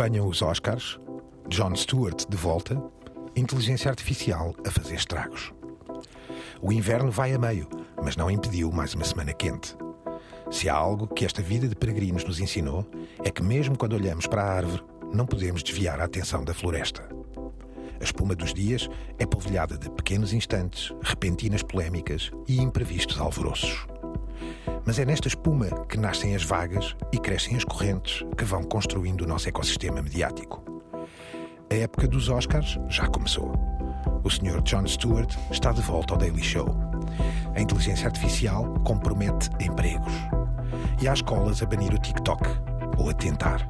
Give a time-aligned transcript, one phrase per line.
[0.00, 0.96] Venham os Oscars,
[1.48, 2.80] Jon Stewart de volta,
[3.34, 5.52] inteligência artificial a fazer estragos.
[6.62, 7.68] O inverno vai a meio,
[8.00, 9.76] mas não impediu mais uma semana quente.
[10.52, 12.88] Se há algo que esta vida de peregrinos nos ensinou,
[13.24, 17.02] é que mesmo quando olhamos para a árvore, não podemos desviar a atenção da floresta.
[18.00, 18.88] A espuma dos dias
[19.18, 23.84] é polvilhada de pequenos instantes, repentinas polémicas e imprevistos alvoroços.
[24.88, 29.20] Mas é nesta espuma que nascem as vagas e crescem as correntes que vão construindo
[29.20, 30.64] o nosso ecossistema mediático.
[31.70, 33.52] A época dos Oscars já começou.
[34.24, 34.62] O Sr.
[34.62, 36.74] Jon Stewart está de volta ao Daily Show.
[37.54, 40.14] A inteligência artificial compromete empregos.
[41.02, 42.48] E há escolas a banir o TikTok,
[42.96, 43.66] ou a tentar.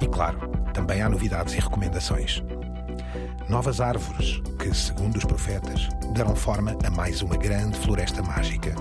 [0.00, 0.38] E claro,
[0.72, 2.42] também há novidades e recomendações.
[3.46, 8.74] Novas árvores que, segundo os profetas, darão forma a mais uma grande floresta mágica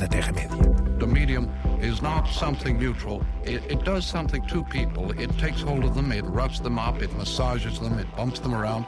[0.00, 0.56] na Terra-média.
[0.98, 1.50] The medium
[1.80, 3.22] is not something neutral.
[3.44, 5.12] It, it does something to people.
[5.12, 8.54] It takes hold of them, it roughs them up, it massages them, it bumps them
[8.54, 8.86] around.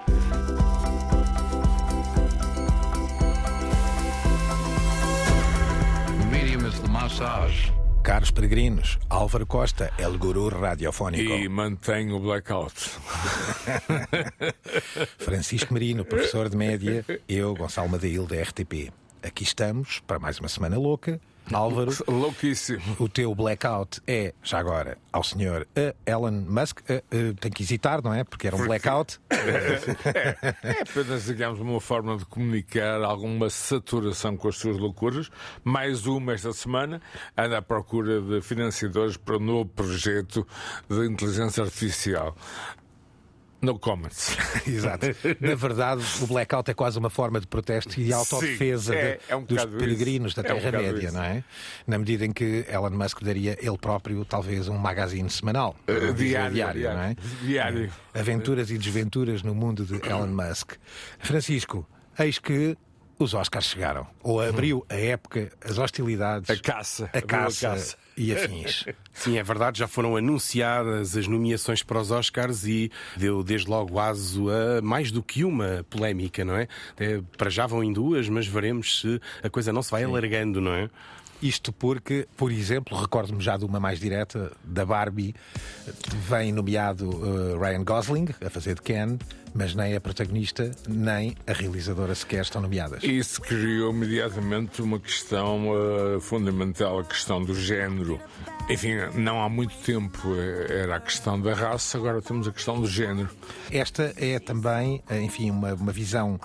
[6.19, 7.71] The medium is the massage.
[8.03, 11.35] Caros peregrinos, Álvaro Costa, El Guru Radiofónico.
[11.35, 12.75] E mantém o blackout.
[15.19, 18.93] Francisco Marino, professor de média, eu, Gonçalo Madail, da RTP.
[19.23, 21.21] Aqui estamos para mais uma semana louca.
[21.53, 22.83] Álvaro, Louquíssimo.
[22.99, 26.81] o teu blackout é, já agora, ao senhor uh, Elon Musk.
[26.81, 28.25] Uh, uh, tem que hesitar, não é?
[28.25, 29.21] Porque era um blackout.
[30.63, 35.31] É apenas, digamos, uma forma de comunicar alguma saturação com as suas loucuras.
[35.65, 37.01] Mais uma esta semana.
[37.37, 40.47] Anda à procura de financiadores para o novo projeto
[40.89, 42.37] de inteligência artificial.
[43.63, 44.37] No comments.
[44.67, 45.07] Exato.
[45.41, 49.19] Na verdade, o blackout é quase uma forma de protesto e de autodefesa Sim, é-
[49.29, 50.43] é um dos peregrinos isso.
[50.43, 51.45] da É um Terra-média, não é?
[51.87, 55.77] Na medida em que Elon Musk daria ele próprio, talvez, um magazine semanal.
[55.87, 57.17] Eh, Um diário, diário, não é?
[57.43, 57.93] Diário.
[58.13, 60.73] Aventuras e desventuras no mundo de Elon Musk.
[61.21, 61.87] Francisco,
[62.19, 62.77] eis que
[63.19, 64.07] os Oscars chegaram.
[64.25, 67.05] Ou abriu a época, as hostilidades, A caça.
[67.05, 68.85] a Abriu caça, e afins.
[69.13, 73.99] Sim, é verdade, já foram anunciadas as nomeações para os Oscars e deu desde logo
[73.99, 76.69] aso a mais do que uma polémica, não é?
[76.93, 80.61] Até para já vão em duas, mas veremos se a coisa não se vai alargando,
[80.61, 80.91] não é?
[81.43, 85.35] Isto porque, por exemplo, recordo-me já de uma mais direta, da Barbie,
[86.29, 89.19] vem nomeado uh, Ryan Gosling a fazer de Ken,
[89.55, 93.03] mas nem a protagonista nem a realizadora sequer estão nomeadas.
[93.03, 95.67] Isso criou imediatamente uma questão
[96.17, 98.21] eh, fundamental, a questão do género.
[98.71, 102.81] Enfim, não há muito tempo eh, era a questão da raça, agora temos a questão
[102.81, 103.29] do género.
[103.71, 106.41] Esta é também, eh, enfim, uma, uma visão,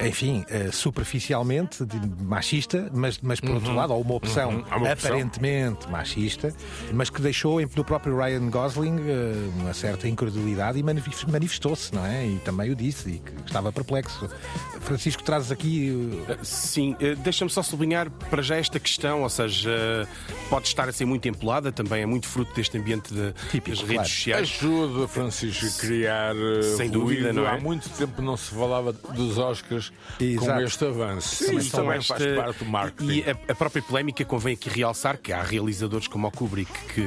[0.00, 1.78] enfim, superficialmente
[2.20, 4.58] machista, mas, mas por outro lado, ou uma opção Uhum.
[4.76, 5.10] Uma opção.
[5.10, 6.54] aparentemente machista,
[6.92, 8.96] mas que deixou no próprio Ryan Gosling
[9.60, 12.26] uma certa incredulidade e manif- manifestou-se, não é?
[12.26, 14.28] E também o disse, e que estava perplexo.
[14.80, 16.22] Francisco, trazes aqui.
[16.28, 20.06] eh, Sim, eh, deixa-me só sublinhar para já esta questão, ou seja, eh,
[20.50, 23.78] pode estar a ser muito empolada, também é muito fruto deste ambiente de, Típico, das
[23.78, 23.92] claro.
[23.98, 24.48] redes sociais.
[24.58, 27.40] Ajuda, Francisco, a criar eh, Sem dúvida, ruído.
[27.40, 27.50] não é?
[27.56, 30.60] Há muito tempo não se falava dos Oscars com Exato.
[30.62, 31.36] este avanço.
[31.44, 33.10] Sim, também esta- faz parte do marketing.
[33.12, 37.00] E a, a própria polémica convém aqui realçar que há realizadores como o Kubrick que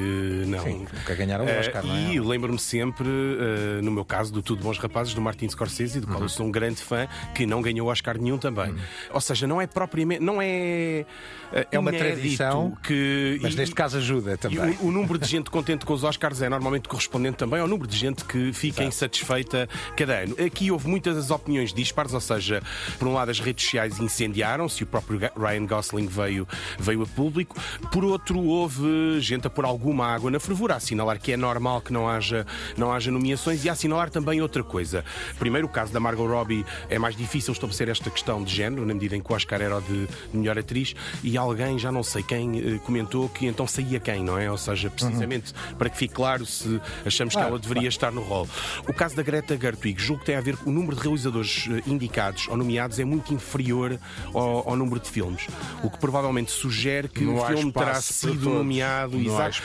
[0.47, 0.63] não.
[0.63, 2.13] Sim, nunca ganharam o Eh, Oscar, não é?
[2.13, 6.07] E lembro-me sempre, eh, no meu caso, do Tudo Bons Rapazes, do Martin Scorsese, do
[6.07, 6.25] qual Uhum.
[6.25, 8.73] eu sou um grande fã, que não ganhou Oscar nenhum também.
[9.11, 10.21] Ou seja, não é propriamente.
[10.23, 11.05] Não é.
[11.51, 13.39] eh, É uma tradição, que.
[13.41, 14.77] Mas e- neste caso ajuda também.
[14.81, 17.87] o, o número de gente contente com os Oscars é normalmente correspondente também ao número
[17.87, 20.35] de gente que fica insatisfeita cada ano.
[20.45, 22.61] Aqui houve muitas opiniões dispares, ou seja,
[22.99, 26.47] por um lado as redes sociais incendiaram-se, o próprio Ryan Gosling veio,
[26.79, 27.55] veio a público,
[27.91, 31.81] por outro houve gente a pôr alguma água na fervura, a assinalar que é normal
[31.81, 32.45] que não haja,
[32.77, 35.03] não haja nomeações e a assinalar também outra coisa.
[35.39, 38.93] Primeiro, o caso da Margot Robbie é mais difícil estabelecer esta questão de género, na
[38.93, 42.59] medida em que o Oscar era de melhor atriz, e alguém, já não sei quem,
[42.59, 44.49] eh, comentou que então saía quem, não é?
[44.49, 48.21] Ou seja, precisamente para que fique claro se achamos Claro, que ela deveria estar no
[48.21, 48.47] rol.
[48.87, 51.67] O caso da Greta Gerwig, julgo que tem a ver com o número de realizadores
[51.69, 53.99] eh, indicados ou nomeados é muito inferior
[54.33, 55.47] ao, ao número de filmes,
[55.83, 59.61] o que provavelmente sugere que Não o filme terá sido nomeado Não exato.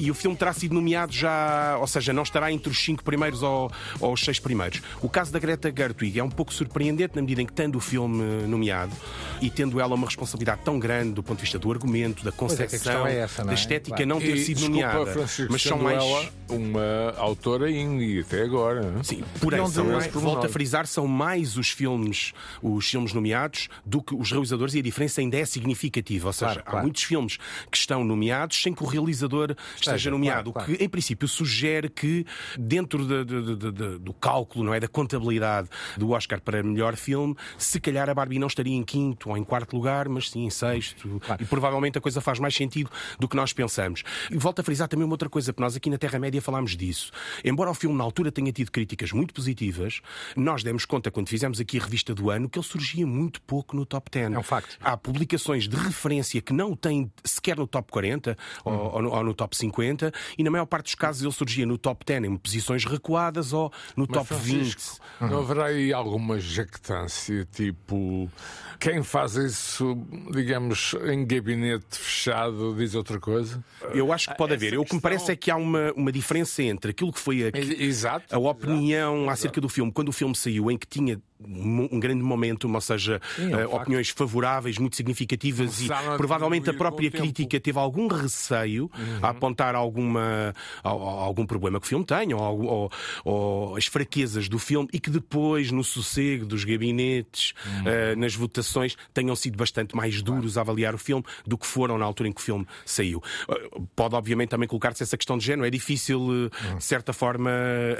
[0.00, 3.42] E o filme terá sido nomeado já, ou seja, não estará entre os cinco primeiros
[3.42, 3.70] ou,
[4.00, 4.65] ou os seis primeiros.
[4.70, 4.82] Primeiros.
[5.02, 7.80] O caso da Greta Gerwig é um pouco surpreendente na medida em que, tendo o
[7.80, 8.92] filme nomeado
[9.40, 12.32] e tendo ela uma responsabilidade tão grande do ponto de vista do argumento, da é,
[12.32, 13.54] concepção, é essa, da é?
[13.54, 14.08] estética, Claro.
[14.08, 15.12] não ter E, sido desculpa, nomeada.
[15.12, 15.98] Francisco, Mas são mais.
[16.02, 18.82] ela uma autora indie até agora.
[18.90, 19.02] não é?
[19.02, 22.32] Sim, porém, Não são mais, volto a frisar, são mais os filmes,
[22.62, 26.28] os filmes nomeados do que os realizadores e a diferença ainda é significativa.
[26.28, 26.84] Ou seja, Claro, há claro.
[26.86, 27.38] muitos filmes
[27.70, 30.52] que estão nomeados sem que o realizador esteja nomeado.
[30.52, 32.24] claro, O que, em princípio, sugere que,
[32.58, 36.96] dentro de- de- de- de- do cálculo, não é, da contabilidade do Oscar para melhor
[36.96, 40.44] filme, se calhar a Barbie não estaria em quinto ou em quarto lugar, mas sim
[40.44, 41.20] em sexto.
[41.40, 44.02] E provavelmente a coisa faz mais sentido do que nós pensamos.
[44.30, 47.10] E volto a frisar também uma outra coisa, porque nós aqui na Terra-média falámos disso.
[47.44, 50.00] Embora o filme na altura tenha tido críticas muito positivas,
[50.36, 53.76] nós demos conta, quando fizemos aqui a revista do ano, que ele surgia muito pouco
[53.76, 54.32] no top 10.
[54.32, 54.76] É um facto.
[54.80, 59.24] Há publicações de referência que não têm sequer no top 40 ou- ou, no, ou
[59.24, 62.36] no top 50, e na maior parte dos casos ele surgia no top 10 em
[62.36, 64.72] posições recuadas ou no Mas, top 20.
[64.72, 68.30] Francisco, Não haverá aí alguma jactância, tipo,
[68.78, 69.96] quem faz isso,
[70.30, 73.62] digamos, em gabinete fechado, diz outra coisa?
[73.92, 74.74] Eu acho que pode haver.
[74.74, 77.44] Eu, o que me parece é que há uma, uma diferença entre aquilo que foi
[77.44, 78.34] a, Exato.
[78.34, 82.72] a opinião acerca do filme, quando o filme saiu, em que tinha um grande momento,
[82.72, 83.74] ou seja, é um eh, facto.
[83.76, 87.22] opiniões favoráveis, muito significativas, e Começaram provavelmente a própria tempo.
[87.22, 88.90] crítica teve algum receio
[89.22, 92.90] a apontar alguma, al- al- algum problema que o filme tenha, ou, ou-
[93.24, 97.52] ou as fraquezas do filme, e que depois, no sossego dos gabinetes,
[97.84, 101.98] eh, nas votações, tenham sido bastante mais duros a avaliar o filme do que foram
[101.98, 103.22] na altura em que o filme saiu.
[103.48, 107.50] Eh, Pode, obviamente, também colocar-se essa questão de género, é difícil, eh, de certa forma,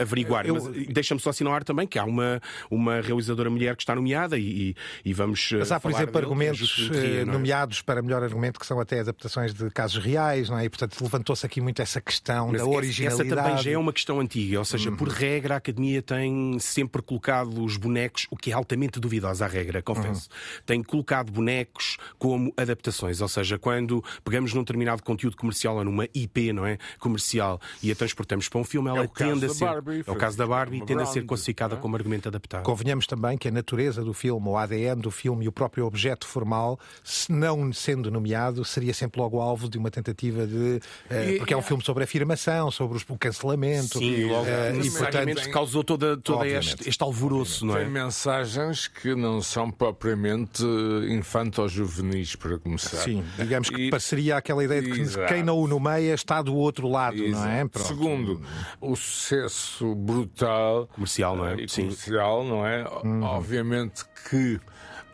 [0.00, 0.46] averiguar.
[0.46, 2.40] Eu- Mas deixa-me só assinalar também que há uma,
[2.70, 4.74] uma realizadora mulher que está nomeada e,
[5.04, 5.50] e- vamos.
[5.52, 7.24] eh, Mas há, por falar exemplo, é argumentos eh, é?
[7.24, 10.64] nomeados para melhor argumento que são até adaptações de casos reais, não é?
[10.64, 13.28] E, portanto, levantou-se aqui muito essa questão Mas da essa- originalidade.
[13.32, 17.02] Essa também já é uma questão antiga, ou seja, por regra a Academia tem sempre
[17.02, 20.28] colocado os bonecos, o que é altamente duvidosa a regra, confesso.
[20.64, 26.04] Tem colocado bonecos como adaptações, ou seja, quando pegamos num determinado conteúdo comercial ou numa
[26.14, 26.78] IP, não é?
[26.98, 29.64] Comercial e a transportamos para um filme, ela caso tende a ser.
[29.64, 31.78] Barbie, é o caso da Barbie, tende a ser Brown, classificada é?
[31.78, 32.62] como argumento adaptado.
[32.62, 36.26] Convenhamos também que a natureza do filme, o ADN do filme e o próprio objeto
[36.26, 40.80] formal, se não sendo nomeado, seria sempre logo alvo de uma tentativa de.
[41.10, 43.98] E- porque é um filme sobre afirmação, sobre os- o cancelamento.
[43.98, 46.68] Sim, logo, eh, e, portanto, causou toda, todo Obviamente.
[46.74, 47.80] este, este alvoroço, não é?
[47.84, 50.62] Tem mensagens que não são propriamente
[51.08, 52.98] infanto-juvenis, para começar.
[52.98, 55.32] Sim, digamos que E- aquela ideia de que Exato.
[55.32, 57.56] quem não o nomeia está do outro lado, não é?
[57.60, 57.70] Exato.
[57.70, 57.86] Pronto.
[57.88, 58.42] Segundo,
[58.80, 61.62] o sucesso brutal Comercial, não é?
[61.62, 61.82] eh, Sim.
[61.82, 62.84] comercial, não é?
[63.06, 63.22] Uhum.
[63.22, 64.60] Obviamente que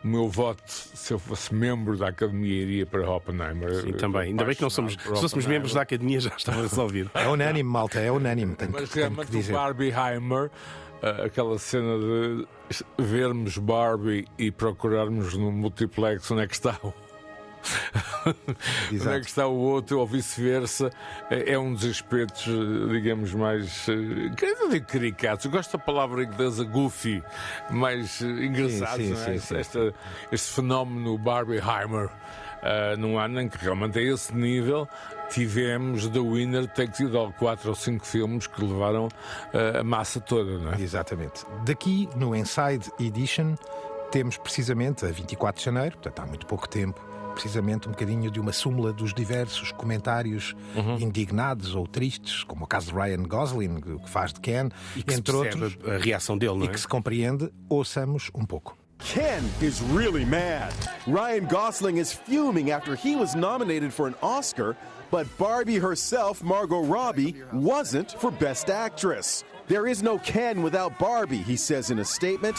[0.03, 3.81] o meu voto, se eu fosse membro da Academia, iria para Oppenheimer.
[3.81, 4.21] Sim, também.
[4.29, 4.93] Ainda bem que não somos.
[4.93, 7.09] Se fôssemos membros da Academia já estava resolvido.
[7.13, 8.55] É unânime, malta, é unânime.
[8.55, 9.53] Tenho, Mas que- que realmente o dizer.
[9.53, 10.51] Barbieheimer,
[11.01, 12.47] eh, aquela cena de
[12.97, 16.93] vermos Barbie e procurarmos no multiplex onde é que está o.
[18.91, 20.89] onde é que está o outro, ou vice-versa,
[21.29, 23.87] é é um dos aspectos, eh, digamos, mais.
[23.89, 24.31] eh,
[24.63, 27.23] eu digo caricatos, gosto da palavra inglesa goofy,
[27.69, 29.25] mais eh, engraçados, sim, não é?
[29.25, 29.57] sim, sim.
[29.57, 29.93] Esta-
[30.31, 32.09] este fenómeno Barbieheimer.
[32.63, 34.87] Uh, num ano em que realmente a esse nível
[35.29, 40.21] tivemos The Winner Takes It All, quatro ou cinco filmes que levaram uh, a massa
[40.21, 40.79] toda, não é?
[40.81, 41.45] Exatamente.
[41.65, 43.55] Daqui, no Inside Edition,
[44.13, 47.01] temos precisamente, a 24 de janeiro, portanto há muito pouco tempo,
[47.33, 50.97] precisamente um bocadinho de uma súmula dos diversos comentários Uhum.
[50.99, 55.13] indignados ou tristes, como o caso de Ryan Gosling, que faz de Ken, E que
[55.13, 56.71] entre outros, a reação dele, não e é?
[56.71, 58.77] que se compreende, ouçamos um pouco.
[58.99, 60.71] Ken is really mad.
[61.05, 64.75] Ryan Gosling is fuming after he was nominated for an Oscar,
[65.11, 69.43] but Barbie herself, Margot Robbie, wasn't for Best Actress.
[69.67, 72.55] There is no Ken without Barbie, he says in a statement.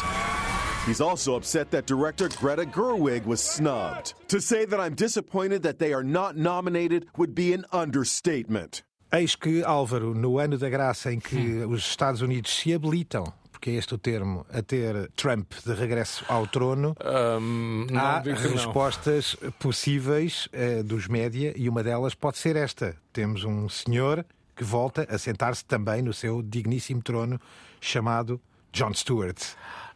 [0.87, 4.13] He's also upset that director Greta Gerwig was snubbed.
[4.29, 8.83] To say that I'm disappointed that they are not nominated would be an understatement.
[9.11, 11.71] Eis que, Álvaro, no ano da graça em que Hum.
[11.71, 16.23] os Estados Unidos se habilitam, porque é este o termo, a ter Trump de regresso
[16.29, 18.37] ao trono, Um, não há que não.
[18.53, 22.95] respostas possíveis eh, dos média e uma delas pode ser esta.
[23.13, 27.41] Temos um senhor que volta a sentar-se também no seu digníssimo trono
[27.81, 28.39] chamado
[28.73, 29.39] John Stewart.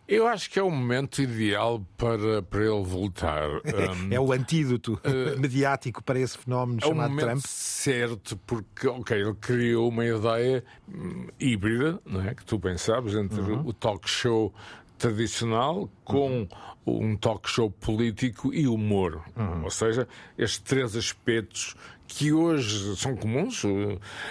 [0.09, 3.47] Eu acho que é o momento ideal para, para ele voltar.
[3.69, 4.99] Um, É o antídoto
[5.39, 7.43] mediático para esse fenómeno É o chamado momento Trump.
[7.47, 12.35] certo, porque ok, ele criou uma ideia hum, híbrida, não é?
[12.35, 13.67] Que tu bem sabes, entre Uhum.
[13.67, 14.53] o talk show
[14.97, 16.49] tradicional com
[16.87, 19.23] um talk show político e humor.
[19.37, 19.65] Uhum.
[19.65, 23.63] Ou seja, estes três aspectos que hoje são comuns.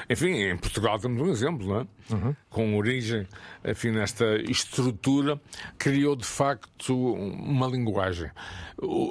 [0.10, 1.88] Enfim, em Portugal temos um exemplo, não é?
[2.12, 2.36] Uhum.
[2.50, 3.28] Com origem,
[3.66, 5.40] enfim, nesta estrutura,
[5.78, 8.32] criou de facto uma linguagem.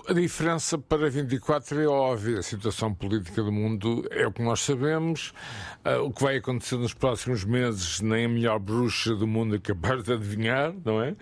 [0.09, 2.39] A diferença para 24 é óbvia.
[2.39, 5.33] A situação política do mundo é o que nós sabemos.
[5.85, 9.59] Ah, o que vai acontecer nos próximos meses, nem a melhor bruxa do mundo é
[9.59, 11.15] capaz de adivinhar, não é?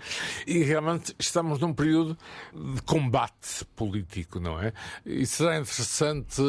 [0.46, 2.16] E realmente estamos num período
[2.52, 4.72] de combate político, não é?
[5.04, 6.42] E será interessante,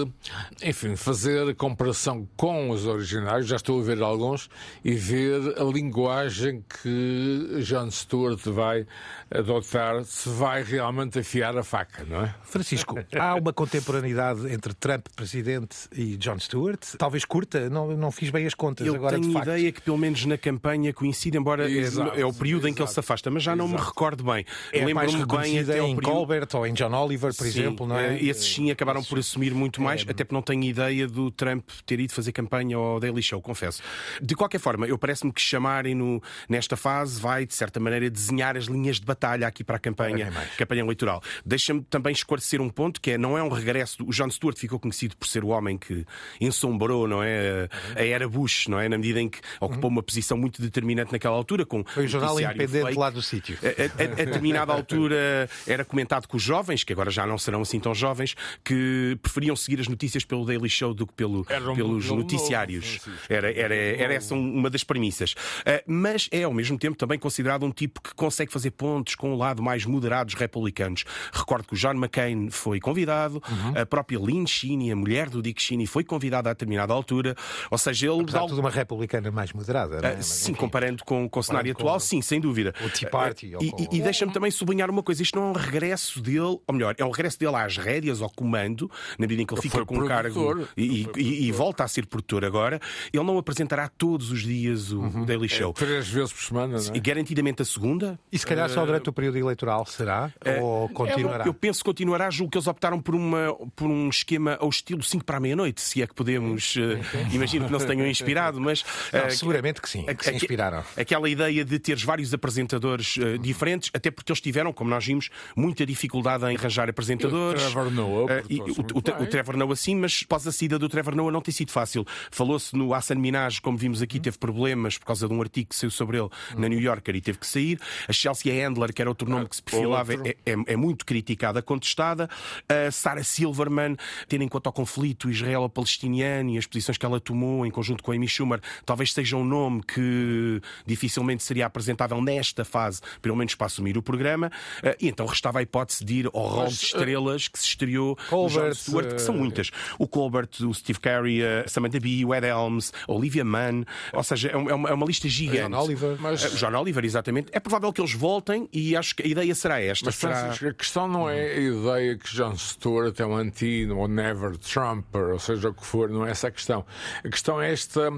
[0.61, 4.49] enfim, fazer a comparação com os originários, já estou a ver alguns,
[4.83, 5.14] e ver
[5.57, 8.85] a linguagem que John Stewart vai
[9.29, 12.35] adotar, se vai realmente afiar a faca, não é?
[12.43, 16.79] Francisco, há uma contemporaneidade entre Trump, presidente, e John Stewart?
[16.97, 18.85] Talvez curta, não, não fiz bem as contas.
[18.85, 19.47] Eu agora, tenho de facto.
[19.47, 22.79] ideia que pelo menos na campanha coincide, embora Exato, é, é o período em que
[22.79, 22.93] ele exato.
[22.93, 23.89] se afasta, mas já não me Exato.
[23.89, 24.45] recordo bem.
[24.71, 26.01] É mais Lembro-me bem até em período...
[26.01, 28.15] Colbert ou em John Oliver, por Sim, exemplo, não é?
[28.15, 31.67] eh, Esses sim acabaram por assumir muito mais, até porque não tenho ideia do Trump
[31.85, 33.81] ter ido fazer campanha ao Daily Show, confesso.
[34.21, 36.19] De qualquer forma, eu parece-me que chamarem-no
[36.49, 40.31] nesta fase vai, de certa maneira, desenhar as linhas de batalha aqui para a campanha,
[40.57, 41.21] campanha eleitoral.
[41.45, 44.03] Deixa-me também esclarecer um ponto que é, não é um regresso.
[44.03, 46.03] O John Stewart ficou conhecido por ser o homem que
[46.41, 50.37] ensombrou, não é, a era Bush, não é, na medida em que ocupou uma posição
[50.37, 52.99] muito determinante naquela altura com Foi o jornal noticiário independente fake.
[52.99, 53.57] lá do sítio.
[53.61, 57.61] A, a- a determinada altura era comentado que os jovens, que agora já não serão
[57.61, 61.43] assim tão jovens, que preferiam seguir as notícias pelo Daily Show do que pelo, um
[61.75, 62.99] pelos modelo noticiários.
[63.29, 65.35] era, era, era essa um- uma das premissas.
[65.65, 69.33] Ah, mas é, ao mesmo tempo, também considerado um tipo que consegue fazer pontos com
[69.33, 71.03] o lado mais moderado dos republicanos.
[71.33, 73.81] Recordo que o John McCain foi convidado, Uhum.
[73.81, 77.35] a própria Lynn Cheney, a mulher do Dick Cheney, foi convidada a determinada altura.
[77.69, 78.21] Ou seja, ele.
[78.21, 80.13] Apesar dá- de tudo uma republicana mais moderada, não é?
[80.13, 80.59] ah, Mas, sim, enfim.
[80.61, 82.73] comparando com, com o cenário com atual, o- sim, sem dúvida.
[82.85, 85.37] o Tea Party Ah, ou E, com- e- e deixa-me também sublinhar uma coisa: isto
[85.37, 88.89] não é um regresso dele, ou melhor, é um regresso dele às rédeas, ao comando,
[89.19, 91.87] na medida em que ele fica com um cargo e, e- e- e volta a
[91.87, 92.79] ser produtor agora.
[93.11, 95.25] Ele não apresentará todos os dias o Uhum.
[95.25, 95.73] Daily Show.
[95.73, 96.99] Três vezes por semana, não E é?
[96.99, 98.19] garantidamente a segunda.
[98.31, 100.31] E se calhar só durante o período eleitoral, será?
[100.61, 101.45] Ou continuará?
[101.45, 105.03] Eu penso que continuará, julgo que eles optaram por, uma, por um esquema ao estilo
[105.03, 106.75] 5 para a meia-noite, se é que podemos.
[106.77, 106.99] eh,
[107.33, 108.83] imagino que não se tenham inspirado, mas.
[109.11, 110.83] Não, eh, seguramente que sim, que se inspiraram.
[110.97, 115.29] Aquela ideia de teres vários apresentadores eh, diferentes, até porque eles tiveram, como nós vimos,
[115.55, 117.61] muita dificuldade em arranjar apresentadores.
[117.61, 119.27] E o Trevor Noah Eh, e o, o, o.
[119.27, 122.05] Trevor Noah sim, mas após a saída do Trevor Noah não tem sido fácil.
[122.31, 125.75] Falou-se no Hassan Minaj, como vimos aqui, teve problemas por causa de um artigo que
[125.75, 127.79] saiu sobre ele na New Yorker e teve que sair.
[128.07, 131.61] A Chelsea Handler, que era outro nome que se perfilava, é, é- é muito criticada,
[131.61, 132.29] contestada.
[132.69, 133.95] A Sarah Silverman,
[134.27, 138.11] tendo em conta o conflito israelo-palestiniano e as posições que ela tomou em conjunto com
[138.11, 143.55] a Amy Schumer, talvez seja um nome que dificilmente seria apresentável nesta fase, pelo menos
[143.55, 144.51] para assumir o programa.
[144.83, 148.17] Eh, E então restava a hipótese de ir ao rol de estrelas que se estreou
[148.29, 149.71] Colbert, Stewart, que são eh, muitas.
[149.99, 154.23] O Colbert, o Steve Carey, a Samantha Bee, o Ed Helms, a Olivia Munn, ou
[154.23, 155.69] seja, é um- é uma, é uma lista gigante.
[155.71, 156.17] John Oliver.
[156.19, 157.49] Mas- Eh, John Oliver, exatamente.
[157.51, 160.05] É provável que eles voltem e acho que a ideia será esta.
[160.05, 160.35] Mas, será...
[160.35, 164.57] Francisco, a questão não é a ideia que John Stewart é um anti ou never
[164.57, 166.85] Trumper, ou seja o que for, não é essa a questão.
[167.23, 168.09] A questão é esta,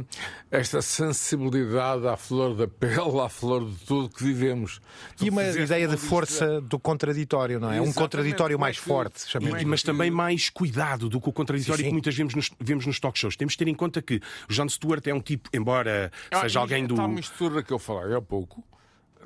[0.52, 4.80] esta sensibilidade à flor da pele, à flor de tudo que vivemos.
[5.22, 7.72] E Tu uma fizeste ideia uma de força do contraditório, não é?
[7.72, 9.64] Um Exatamente, contraditório como é mais que- forte, E- chamemos.
[9.64, 11.90] mas também mais cuidado do que o contraditório Sim, sim.
[11.90, 13.36] que muitas vezes nos, vemos nos talk shows.
[13.36, 14.16] Temos de ter em conta que
[14.50, 16.96] o John Stewart é um tipo, embora seja alguém do.
[16.96, 18.64] Tal mistura que eu falei há pouco.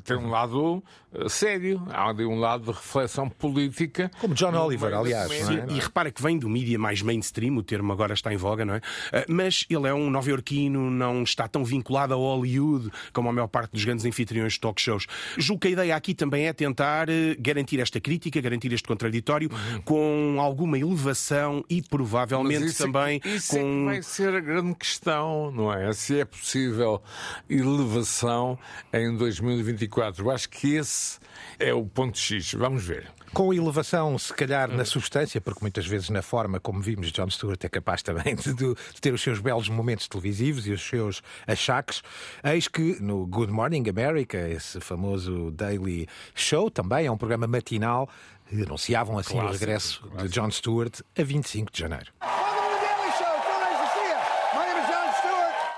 [0.03, 0.83] Tem um lado
[1.13, 4.09] eh, sério, há ali um lado de reflexão política.
[4.19, 5.77] Como John Oliver, aliás, comédia, não é?
[5.77, 8.75] E repara que vem do mídia mais mainstream, o termo agora está em voga, não
[8.75, 8.81] é?
[9.11, 13.47] Ah, Mas ele é um nova-iorquino, não está tão vinculado a Hollywood como a maior
[13.47, 15.05] parte dos grandes anfitriões de talk shows.
[15.37, 19.49] Julgo que a ideia aqui também é tentar eh, garantir esta crítica, garantir este contraditório,
[19.85, 23.85] com alguma elevação e Mas provavelmente isso é também isso é que com.
[23.85, 25.91] vai ser a grande questão, não é?
[25.93, 27.01] Se é possível
[27.49, 28.57] elevação
[28.93, 29.15] em
[29.87, 30.23] 2024.
[30.25, 31.19] Eu acho que esse
[31.59, 32.53] é o ponto X.
[32.53, 33.07] Vamos ver.
[33.33, 37.63] Com elevação, se calhar, na substância, porque muitas vezes na forma, como vimos, John Stewart
[37.63, 42.01] é capaz também de, de ter os seus belos momentos televisivos e os seus achaques.
[42.43, 48.09] Eis que no Good Morning America, esse famoso daily show, também é um programa matinal,
[48.51, 52.11] anunciavam assim o regresso de John Stewart a 25 de janeiro.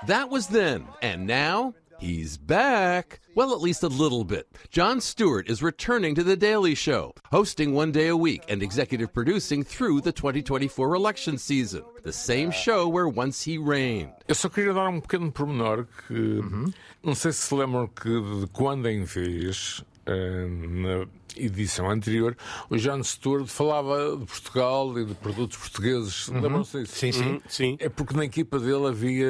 [0.06, 1.72] That was then, and now
[2.04, 3.20] he's back.
[3.34, 4.46] Well, at least a little bit.
[4.70, 9.12] Jon Stewart is returning to The Daily Show, hosting one day a week and executive
[9.12, 11.82] producing through the 2024 election season.
[12.02, 14.12] The same show where once he reigned.
[14.28, 16.40] Eu só queria dar um pequeno pormenor que
[17.02, 21.06] não sei se se lembram que de quando em vez eh, na
[21.36, 22.36] edição anterior,
[22.70, 26.28] o John Stewart falava de Portugal e de produtos portugueses.
[26.28, 26.96] Lembram-se disso?
[26.96, 27.24] Sim, sim.
[27.24, 27.76] Hum, sim.
[27.80, 29.28] É porque na equipa dele havia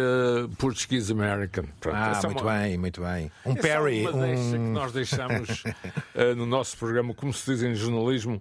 [0.59, 1.65] Portuguese American.
[1.81, 3.33] Pronto, Ah, é muito uma- bem, muito bem.
[3.45, 4.73] Um essa Perry, é uma deixa que um.
[4.73, 5.65] nós deixamos
[6.15, 8.41] eh, no nosso programa, como se diz em jornalismo,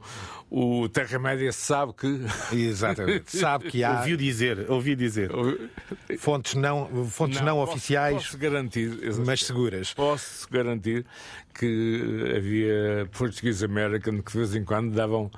[0.49, 2.25] o Terra Média sabe que.
[2.55, 3.35] Exatamente.
[3.43, 5.31] Sabe que há Ouviu dizer, ouvi dizer.
[6.19, 8.91] fontes não, fontes não, posso- oficiais, Posso garantir,
[9.25, 9.93] mas seguras.
[9.93, 11.05] Posso garantir
[11.53, 13.07] que havia
[13.53, 15.29] Portuguese American que de vez em quando davam,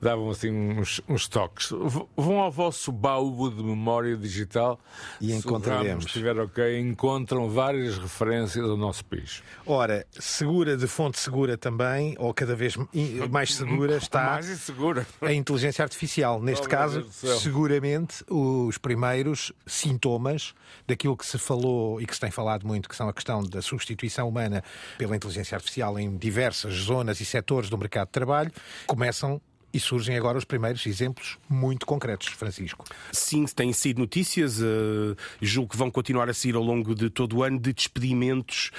[0.00, 1.70] davam assim uns, uns toques.
[1.70, 4.78] V- Vão ao vosso baú de memória digital
[5.20, 6.04] E se encontraremos.
[6.06, 9.42] Estiver ok, encontram várias referências ao nosso país.
[9.66, 12.76] Ora, segura de fonte segura também, ou cada vez
[13.30, 15.06] mais segura, está Mais insegura.
[15.20, 16.40] a inteligência artificial.
[16.42, 20.54] Neste Oh, caso, seguramente, os primeiros sintomas
[20.86, 23.60] daquilo que se falou e que se tem falado muito, que são a questão da
[23.62, 24.62] substituição humana
[24.98, 28.52] pela inteligência artificial em diversas zonas e setores do mercado de trabalho,
[28.86, 29.40] começam
[29.72, 32.84] e surgem agora os primeiros exemplos muito concretos, Francisco.
[33.12, 34.64] Sim, têm sido notícias, eh,
[35.40, 38.70] julgo que vão continuar a sair ao longo de todo o ano, de despedimentos,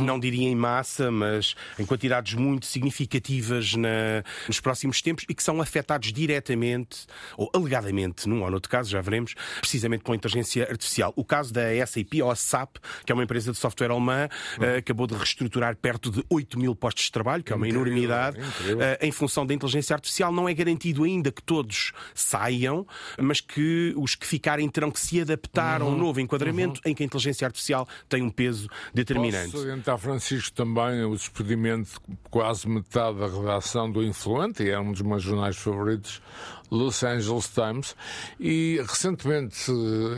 [0.00, 5.42] não diria em massa, mas em quantidades muito significativas na- nos próximos tempos e que
[5.42, 7.06] são afetados diretamente,
[7.36, 11.12] ou alegadamente, num ou noutro caso, já veremos, precisamente pela inteligência artificial.
[11.16, 14.28] O caso da SAP, ou a SAP, que é uma empresa de software alemã,
[14.60, 17.86] eh, acabou de reestruturar perto de 8 mil postos de trabalho, que é uma Incrível,
[17.86, 18.82] enormidade, incrível.
[18.82, 20.32] eh, em função da inteligência artificial.
[20.32, 22.86] Não é garantido ainda que todos saiam,
[23.20, 27.02] mas que os que ficarem terão que se adaptar a um novo enquadramento em que
[27.02, 29.52] a inteligência artificial tem um peso determinante.
[29.52, 34.92] Posso adiantar, Francisco, também o despedimento de quase metade da redação do Influente, é um
[34.92, 36.22] dos meus jornais favoritos,
[36.70, 37.96] Los Angeles Times,
[38.40, 39.70] e recentemente,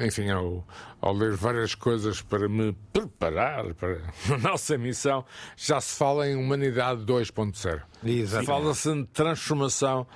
[0.07, 0.64] enfim, ao,
[1.05, 3.99] ao ler várias coisas para me preparar para
[4.35, 5.23] a nossa missão,
[5.55, 7.83] já se fala em Humanidade 2.0.
[8.03, 8.47] Exatamente.
[8.47, 10.07] Fala-se de transformação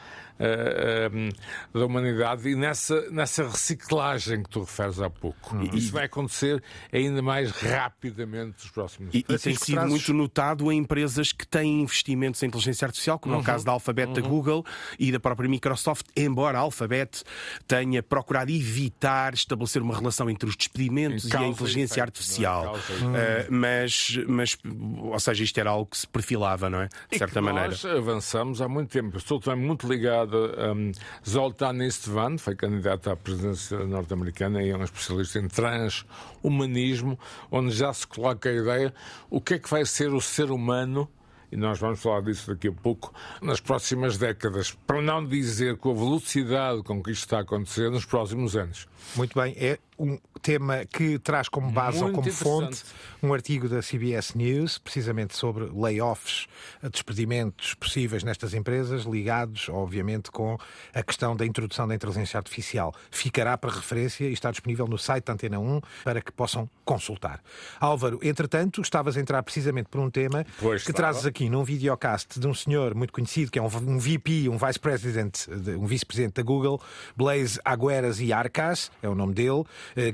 [1.72, 5.56] da humanidade e nessa, nessa reciclagem que tu referes há pouco.
[5.56, 5.62] Uhum.
[5.74, 10.70] Isso vai acontecer ainda mais rapidamente nos próximos E, e tem sido trazes- muito notado
[10.72, 14.20] em empresas que têm investimentos em inteligência artificial, como é o caso da Alphabet, da
[14.20, 14.64] Google
[14.98, 17.22] e da própria Microsoft, embora a Alphabet
[17.66, 22.02] tenha procurado evitar estabelecer uma relação entre os despedimentos Em e a e inteligência efeito,
[22.02, 22.76] artificial.
[22.76, 22.78] é?
[22.78, 24.58] E Uh, mas, mas,
[24.98, 26.86] ou seja, isto era algo que se perfilava, não é?
[26.88, 27.68] De E certa que maneira.
[27.68, 29.16] Nós avançamos há muito tempo.
[29.16, 30.92] Estou também muito ligado a um,
[31.28, 37.18] Zoltán Istvan, foi candidato à presidência norte-americana e é um especialista em transhumanismo,
[37.50, 38.94] onde já se coloca a ideia
[39.30, 41.08] o que é que vai ser o ser humano.
[41.50, 45.90] E nós vamos falar disso daqui a pouco, nas próximas décadas, para não dizer com
[45.92, 48.86] a velocidade com que isto está a acontecer nos próximos anos.
[49.16, 52.82] Muito bem, é um tema que traz como base ou Muito como fonte
[53.22, 56.46] um artigo da CBS News, precisamente sobre layoffs,
[56.92, 60.56] despedimentos possíveis nestas empresas, ligados, obviamente, com
[60.94, 62.94] a questão da introdução da inteligência artificial.
[63.10, 67.40] Ficará para referência e está disponível no site da Antena 1 para que possam consultar.
[67.80, 71.08] Álvaro, entretanto, estavas a entrar precisamente por um tema Pois que estava.
[71.12, 74.56] trazes aqui num videocast de um senhor muito conhecido, que é um, um VP, um
[74.56, 76.80] Vice President, de- um vice-presidente da Google,
[77.16, 79.64] Blaise Agueras e Arcas, é o nome dele,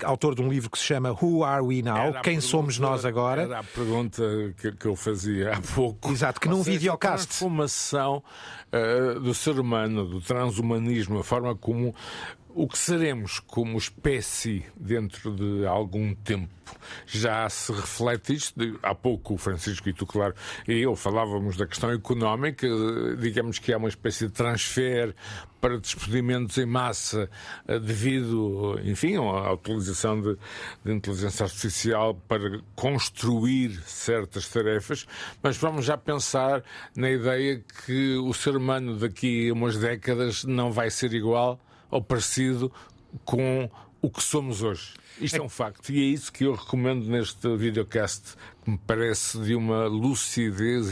[0.05, 2.13] autor de um livro que se chama Who Are We Now?
[2.15, 3.43] Quem pergunta- somos nós agora?
[3.43, 4.23] Era a pergunta
[4.61, 6.11] que, que eu fazia há pouco.
[6.11, 7.25] Exato, que Ou num seja, videocast.
[7.25, 8.23] A transformação
[8.73, 11.95] eh, do ser humano, do transhumanismo, a forma como
[12.55, 16.53] o que seremos como espécie dentro de algum tempo.
[17.07, 18.79] Já se reflete isto.
[18.83, 20.35] Há pouco o Francisco e tu, claro,
[20.67, 22.67] e eu falávamos da questão económica.
[23.19, 25.15] Digamos que há uma espécie de transfer
[25.61, 27.29] para despedimentos em massa
[27.67, 30.37] eh, devido, enfim, à utilização de,
[30.85, 35.07] de inteligência artificial para construir certas tarefas,
[35.43, 36.63] mas vamos já pensar
[36.95, 41.59] na ideia que o ser humano daqui a umas décadas não vai ser igual
[41.95, 42.73] ou parecido
[43.25, 43.71] com
[44.03, 44.95] o que somos hoje.
[45.21, 49.39] Isto é um facto e é isso que eu recomendo neste videocast, que me parece
[49.39, 50.89] de uma lucidez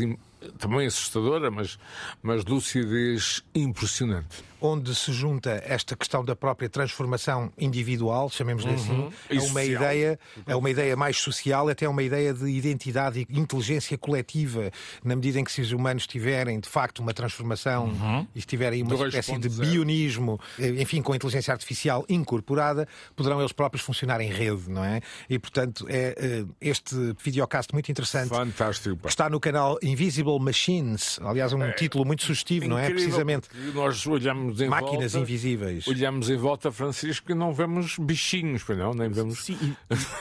[0.59, 1.77] também assustadora, mas,
[2.23, 4.45] mas lucidez impressionante.
[4.63, 9.65] Onde se junta esta questão da própria transformação individual, chamemos-lhe assim, E é uma social.
[9.65, 14.71] ideia, é uma ideia mais social, até uma ideia de identidade e inteligência coletiva,
[15.05, 18.95] na medida em que se os humanos tiverem de facto uma transformação e estiverem uma
[18.95, 19.09] 2.0.
[19.09, 24.31] espécie de bionismo, eh, enfim, com a inteligência artificial incorporada, poderão eles próprios funcionar em
[24.31, 25.01] rede, não é?
[25.29, 28.29] E portanto é eh, este videocast muito interessante.
[28.29, 28.97] Fantástico.
[28.97, 29.09] pá.
[29.09, 32.89] Está no canal Invisible Machines, aliás, um título muito sugestivo, não é?
[32.91, 33.49] Precisamente.
[33.75, 35.87] Nós olhamos olhamos em Máquinas volta, invisíveis.
[35.87, 39.45] Olhamos em volta, Francisco, e não vemos bichinhos, não, nem vemos.
[39.45, 39.57] Sim,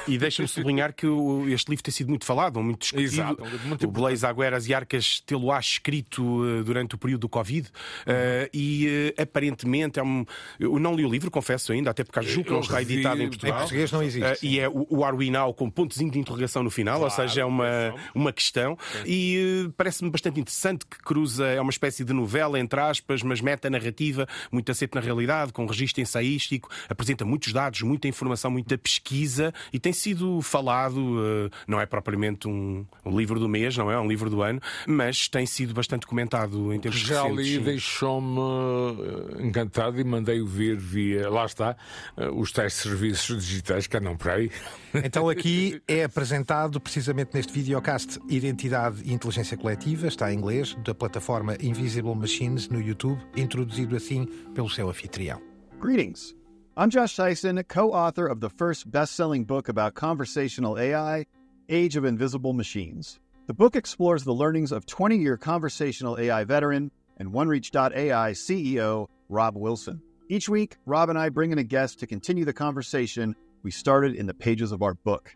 [0.08, 3.14] e, e deixa-me sublinhar que o- este livro tem sido muito falado, muito discutido.
[3.14, 7.30] Exato, livro muito o Blaise Agüeras e Arcas tê-lo-á escrito eh, durante o período do
[7.30, 7.70] Covid
[8.06, 10.26] eh, e eh, aparentemente é um.
[10.60, 13.22] Eu não li o livro, confesso ainda, até porque acho julgo que não está editado
[13.22, 13.56] em Portugal.
[13.56, 14.24] Em português não existe.
[14.26, 17.10] Eh, e é o, o Are We Now com pontozinho de interrogação no final, ou
[17.10, 18.78] seja, é uma, uma questão.
[19.06, 23.42] E eh, parece-me bastante interessante que cruza, é uma espécie de novela, entre aspas, mas
[23.42, 24.21] meta-narrativa,
[24.52, 29.80] muito aceito na realidade, com registro ensaístico, apresenta muitos dados, muita informação, muita pesquisa e
[29.80, 34.00] tem sido falado, eh, não é propriamente um, um livro do mês, não é?
[34.00, 37.48] Um livro do ano, mas tem sido bastante comentado em tempos Já recentes.
[37.48, 41.76] li, deixou-me eh, encantado e mandei-o ver via, lá está,
[42.18, 44.52] eh, os tais serviços digitais que andam por aí.
[44.94, 50.94] Então aqui é apresentado precisamente neste videocast Identidade e Inteligência Coletiva, está em inglês, da
[50.94, 54.11] plataforma Invisible Machines no YouTube, introduzido assim
[54.54, 55.42] pelo seu anfitrião.
[55.80, 56.34] Greetings.
[56.78, 61.26] I'm Josh Tyson, co author of the first best selling book about conversational AI,
[61.70, 63.20] Age of Invisible Machines.
[63.48, 69.56] The book explores the learnings of 20 year conversational AI veteran and OneReach.ai CEO Rob
[69.56, 70.02] Wilson.
[70.30, 74.16] Each week, Rob and I bring in a guest to continue the conversation we started
[74.16, 75.36] in the pages of our book.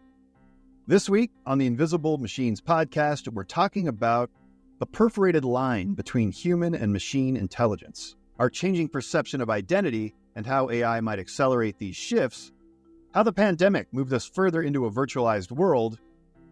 [0.87, 4.29] This week on the Invisible Machines podcast, we're talking about
[4.79, 10.69] the perforated line between human and machine intelligence, our changing perception of identity and how
[10.69, 12.51] AI might accelerate these shifts,
[13.13, 15.99] how the pandemic moved us further into a virtualized world,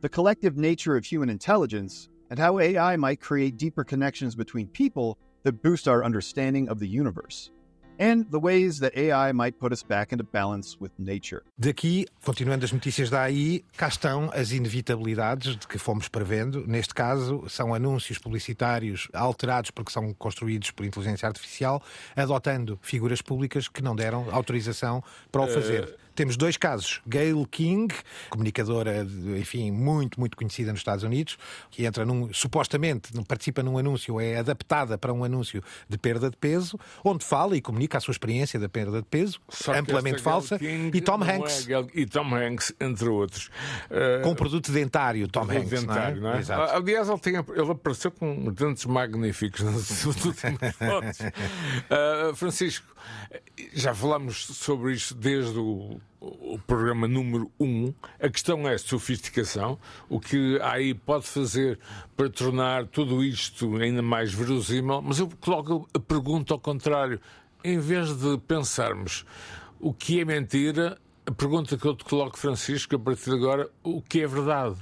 [0.01, 5.17] the collective nature of human intelligence, and how AI might create deeper connections between people
[5.43, 7.51] that boost our understanding of the universe,
[8.03, 11.41] and the ways that AI might put us back into balance with nature.
[11.57, 16.67] Daqui, continuando as notícias da AI, cá estão as inevitabilidades de que fomos prevendo.
[16.67, 21.81] Neste caso, são anúncios publicitários alterados porque são construídos por inteligência artificial,
[22.15, 25.97] adotando figuras públicas que não deram autorização para o fazer.
[26.15, 27.01] Temos dois casos.
[27.07, 27.93] Gail King,
[28.29, 29.05] comunicadora,
[29.37, 31.37] enfim, muito, muito conhecida nos Estados Unidos,
[31.71, 36.37] que entra num, supostamente, participa num anúncio, é adaptada para um anúncio de perda de
[36.37, 40.59] peso, onde fala e comunica a sua experiência da perda de peso, Só amplamente falsa,
[40.61, 41.65] e Tom é Hanks.
[41.65, 43.49] Gayle- e Tom Hanks, entre outros.
[43.89, 45.69] Eh, Com produto dentário, Tom do Hanks.
[45.69, 46.31] dentário, não é?
[46.31, 46.39] não é?
[46.41, 46.75] Exato.
[46.75, 51.17] Aliás, ele, tem, ele apareceu com dentes magníficos nas últimas fotos.
[51.89, 52.85] Ah, Francisco,
[53.73, 57.65] já falamos sobre isto desde o, o programa número 1.
[57.65, 57.93] Um.
[58.19, 59.79] A questão é sofisticação.
[60.09, 61.79] O que a AI pode fazer
[62.15, 67.19] para tornar tudo isto ainda mais verosímil, mas eu coloco a pergunta ao contrário.
[67.63, 69.25] Em vez de pensarmos
[69.79, 73.69] o que é mentira, a pergunta que eu te coloco, Francisco, a partir de agora,
[73.81, 74.75] o que é verdade?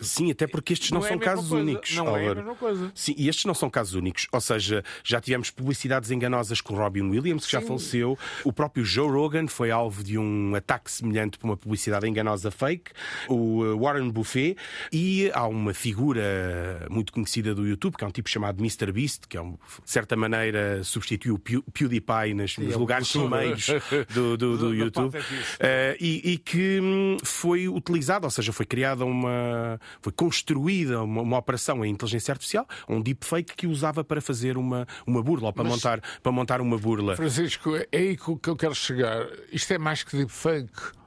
[0.00, 1.62] Sim, até porque estes não, Não é são casos coisa.
[1.64, 1.94] únicos.
[1.94, 2.92] Não é a mesma coisa.
[2.94, 4.26] Sim, e estes não são casos únicos.
[4.32, 8.18] Ou seja, já tivemos publicidades enganosas com Robin Williams, que já faleceu.
[8.44, 12.90] O próprio Joe Rogan foi alvo de um ataque semelhante por uma publicidade enganosa fake.
[13.28, 14.56] O uh, Warren Buffet.
[14.92, 18.92] E há uma figura muito conhecida do YouTube, que é um tipo chamado Mr.
[18.92, 23.08] Beast, que, é um, de certa maneira, substituiu o Pew- PewDiePie nas, nos é lugares
[23.08, 23.66] cimeiros
[24.12, 25.18] do, do, do Da YouTube.
[25.60, 29.77] Eh, e, e que hum, foi utilizada, ou seja, foi criada uma.
[30.00, 34.86] Foi construída uma, uma operação em inteligência artificial, um deepfake que usava para fazer uma,
[35.06, 37.16] uma burla, ou para, montar, para montar uma burla.
[37.16, 39.26] Francisco, é aí que eu quero chegar.
[39.52, 40.98] Isto é mais que deepfake.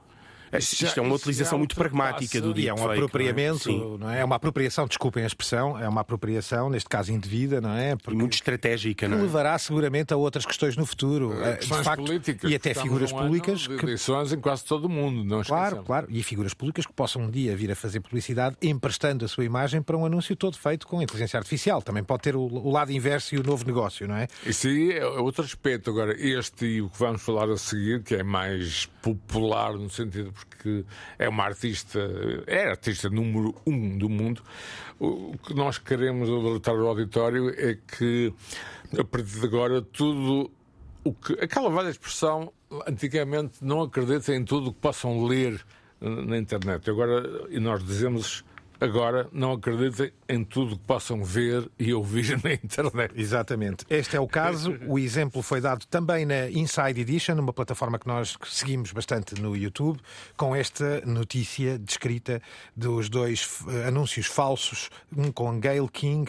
[0.58, 2.94] Isto é uma utilização muito pragmática do E é um deepfake.
[2.98, 3.98] apropriamento, não é?
[3.98, 4.20] Não é?
[4.20, 7.92] É uma apropriação, desculpem a expressão, é uma apropriação, neste caso indevida, não é?
[7.92, 9.22] E Porque muito estratégica, que não é?
[9.22, 11.32] levará seguramente a outras questões no futuro.
[11.42, 12.50] Eh, De facto, políticas.
[12.50, 15.82] e até figuras ano públicas de que eleições em quase todo o mundo, não Claro,
[15.82, 16.06] claro.
[16.10, 19.82] E figuras públicas que possam um dia vir a fazer publicidade emprestando a sua imagem
[19.82, 21.82] para um anúncio todo feito com inteligência artificial.
[21.82, 24.28] Também pode ter o, o lado inverso e o novo negócio, não é?
[24.46, 25.90] Isso aí é outro aspecto.
[25.90, 30.32] Agora, este e o que vamos falar a seguir, que é mais popular no sentido
[30.44, 30.84] porque
[31.18, 31.98] é uma artista,
[32.46, 34.42] é artista número um do mundo.
[34.98, 38.32] O que nós queremos alertar ao auditório é que,
[38.98, 40.50] a partir de agora, tudo
[41.04, 41.32] o que.
[41.34, 42.52] aquela velha expressão,
[42.86, 45.60] antigamente, não acreditem em tudo o que possam ler
[46.00, 46.88] na internet.
[46.90, 48.44] Agora, e nós dizemos.
[48.82, 53.12] Agora, não acreditem em tudo o que possam ver e ouvir na internet.
[53.14, 53.84] Exatamente.
[53.88, 54.76] Este é o caso.
[54.88, 59.56] O exemplo foi dado também na Inside Edition, uma plataforma que nós seguimos bastante no
[59.56, 60.00] YouTube,
[60.36, 62.42] com esta notícia descrita
[62.74, 66.28] dos dois eh, anúncios falsos, um com Gail King,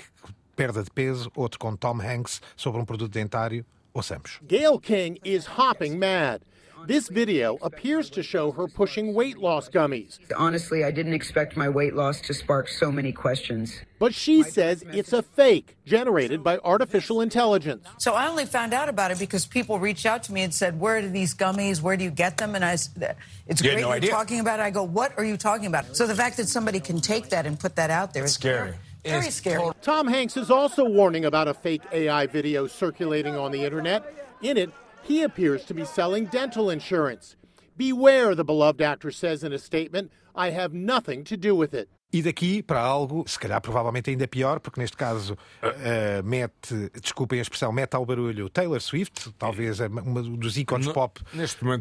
[0.55, 3.65] perda de peso, outro com Tom Hanks, sobre um produto dentário.
[3.95, 4.39] Ouçamos.
[4.43, 6.41] Gail King is hopping mad.
[6.85, 10.19] This video appears to show her pushing weight loss gummies.
[10.35, 13.81] Honestly, I didn't expect my weight loss to spark so many questions.
[13.99, 17.87] But she says it's a fake generated by artificial intelligence.
[17.99, 20.79] So I only found out about it because people reached out to me and said,
[20.79, 21.81] "Where are these gummies?
[21.81, 23.15] Where do you get them?" And I, said,
[23.47, 24.11] it's You great no you're idea.
[24.11, 24.63] talking about it.
[24.63, 27.45] I go, "What are you talking about?" So the fact that somebody can take that
[27.45, 28.73] and put that out there there is scary.
[29.03, 29.71] Very, very scary.
[29.81, 34.03] Tom Hanks is also warning about a fake AI video circulating on the internet.
[34.41, 34.71] In it,
[35.03, 37.35] he appears to be selling dental insurance.
[37.75, 41.89] Beware, the beloved actor says in a statement, I have nothing to do with it.
[42.13, 47.39] E daqui para algo, se calhar provavelmente ainda pior, porque neste caso eh, mete, desculpem
[47.39, 51.19] a expressão, mete ao barulho Taylor Swift, talvez uma dos ícones No- pop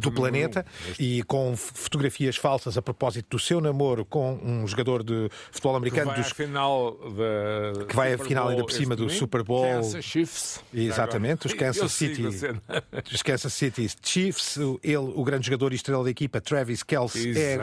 [0.01, 5.03] do planeta, neste- e com fotografias falsas a propósito do seu namoro com um jogador
[5.05, 7.85] de futebol Que americano vai à dos final da.
[7.85, 9.18] que vai à final ainda por cima do domingo.
[9.18, 9.64] Super Bowl.
[9.66, 10.61] Kansas Chiefs.
[10.73, 12.25] Exatamente, os Kansas City,
[13.12, 17.61] os Kansas City Chiefs, ele, o grande jogador e estrela da equipa, Travis Kelce, é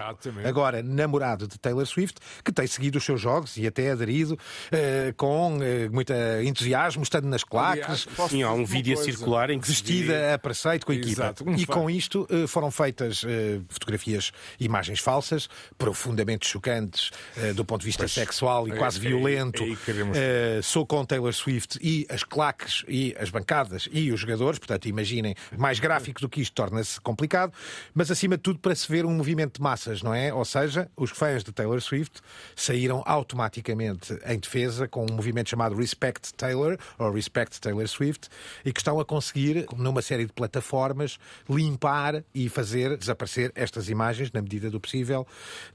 [0.48, 4.38] agora namorado de Taylor Swift, que tem seguido os seus jogos e até aderido
[4.72, 6.12] eh, com eh, muito
[6.44, 8.06] entusiasmo, estando nas claques.
[8.08, 9.12] Aliás, Sim, há um vídeo a coisa?
[9.12, 11.12] circular em que se Vestida a preceito com a equipa.
[11.12, 11.80] Exato, como e faz.
[11.80, 17.86] com isto eh, foram feitas eh, fotografias, imagens falsas, profundamente chocantes eh, do ponto de
[17.88, 19.64] vista sexual e é- quase é- violento.
[19.64, 24.20] é queremos- Eh, sou com Taylor Swift e as claques e as bancadas e os
[24.20, 27.54] jogadores, portanto, imaginem, mais gráfico do que isto torna-se complicado,
[27.94, 30.34] mas acima de tudo para se ver um movimento de massas, não é?
[30.34, 32.20] Ou seja, os fãs de Taylor Swift
[32.56, 38.30] saíram automaticamente em defesa com um movimento chamado Respect Taylor ou Respect Taylor Swift
[38.66, 41.18] e que estão a conseguir, numa série de plataformas,
[41.50, 45.26] limpar e fazer desaparecer estas imagens, na medida do possível,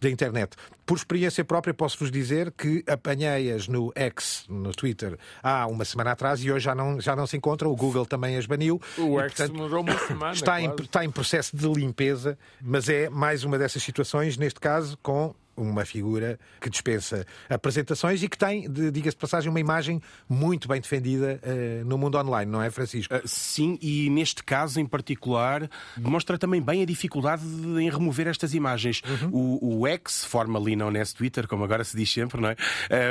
[0.00, 0.56] da internet.
[0.86, 6.44] Por experiência própria, posso-vos dizer que apanhei-as no X, no Twitter, há uma semana atrás
[6.44, 7.70] e hoje já não, já não se encontram.
[7.70, 8.80] O Google também as baniu.
[8.98, 10.32] O E, X portanto, demorou uma semana.
[10.32, 10.82] está em, quase.
[10.82, 15.84] está em processo de limpeza, mas é mais uma dessas situações, neste caso, com uma
[15.84, 21.38] figura que dispensa apresentações e que tem, diga-se de passagem, uma imagem muito bem defendida
[21.42, 23.14] eh, no mundo online, não é, Francisco?
[23.14, 28.26] Uh, Sim, e neste caso em particular demonstra também bem a dificuldade de- em remover
[28.26, 29.02] estas imagens.
[29.30, 32.56] O, o X, formerly known as Twitter, como agora se diz sempre, não é?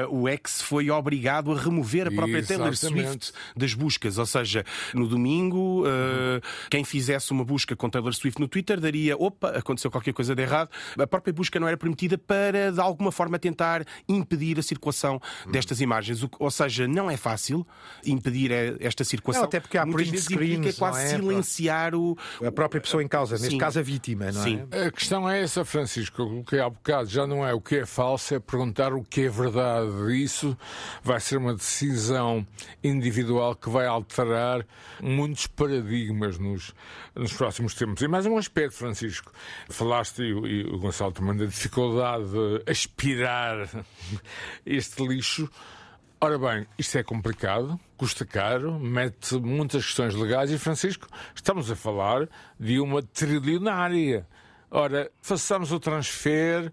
[0.07, 3.09] Uh, o X foi obrigado a remover a própria Taylor Exatamente.
[3.09, 4.17] Swift das buscas.
[4.17, 9.15] Ou seja, no domingo, uh, quem fizesse uma busca com Taylor Swift no Twitter daria,
[9.17, 10.69] opa, aconteceu qualquer coisa de errado.
[10.97, 12.32] A própria busca não era permitida para,
[12.73, 15.19] de alguma forma, tentar impedir a circulação
[15.51, 16.23] destas imagens.
[16.23, 17.65] O que- ou seja, não é fácil
[18.05, 19.43] impedir esta circulação.
[19.43, 21.09] Não, até porque há Muitas vezes implica screens, quase não é?
[21.09, 22.17] silenciar o.
[22.45, 23.57] A própria pessoa em causa, neste Sim.
[23.57, 24.63] caso a vítima, não Sim.
[24.71, 24.85] é?
[24.87, 27.09] A questão é essa, Francisco, que eu coloquei há bocado.
[27.09, 29.89] Já não é o que é falso, é perguntar o que é verdade.
[30.21, 30.57] Isso
[31.03, 32.45] vai ser uma decisão
[32.83, 34.65] individual que vai alterar
[35.01, 36.73] muitos paradigmas nos,
[37.15, 38.01] nos próximos tempos.
[38.01, 39.31] E mais um aspecto, Francisco.
[39.69, 43.69] Falaste, e, o- e o Gonçalo também, da dificuldade de aspirar
[44.65, 45.49] este lixo.
[46.19, 51.75] Ora bem, isto é complicado, custa caro, mete muitas questões legais e, Francisco, estamos a
[51.75, 54.25] falar de uma trilionária.
[54.71, 56.71] Ora, façamos o transfer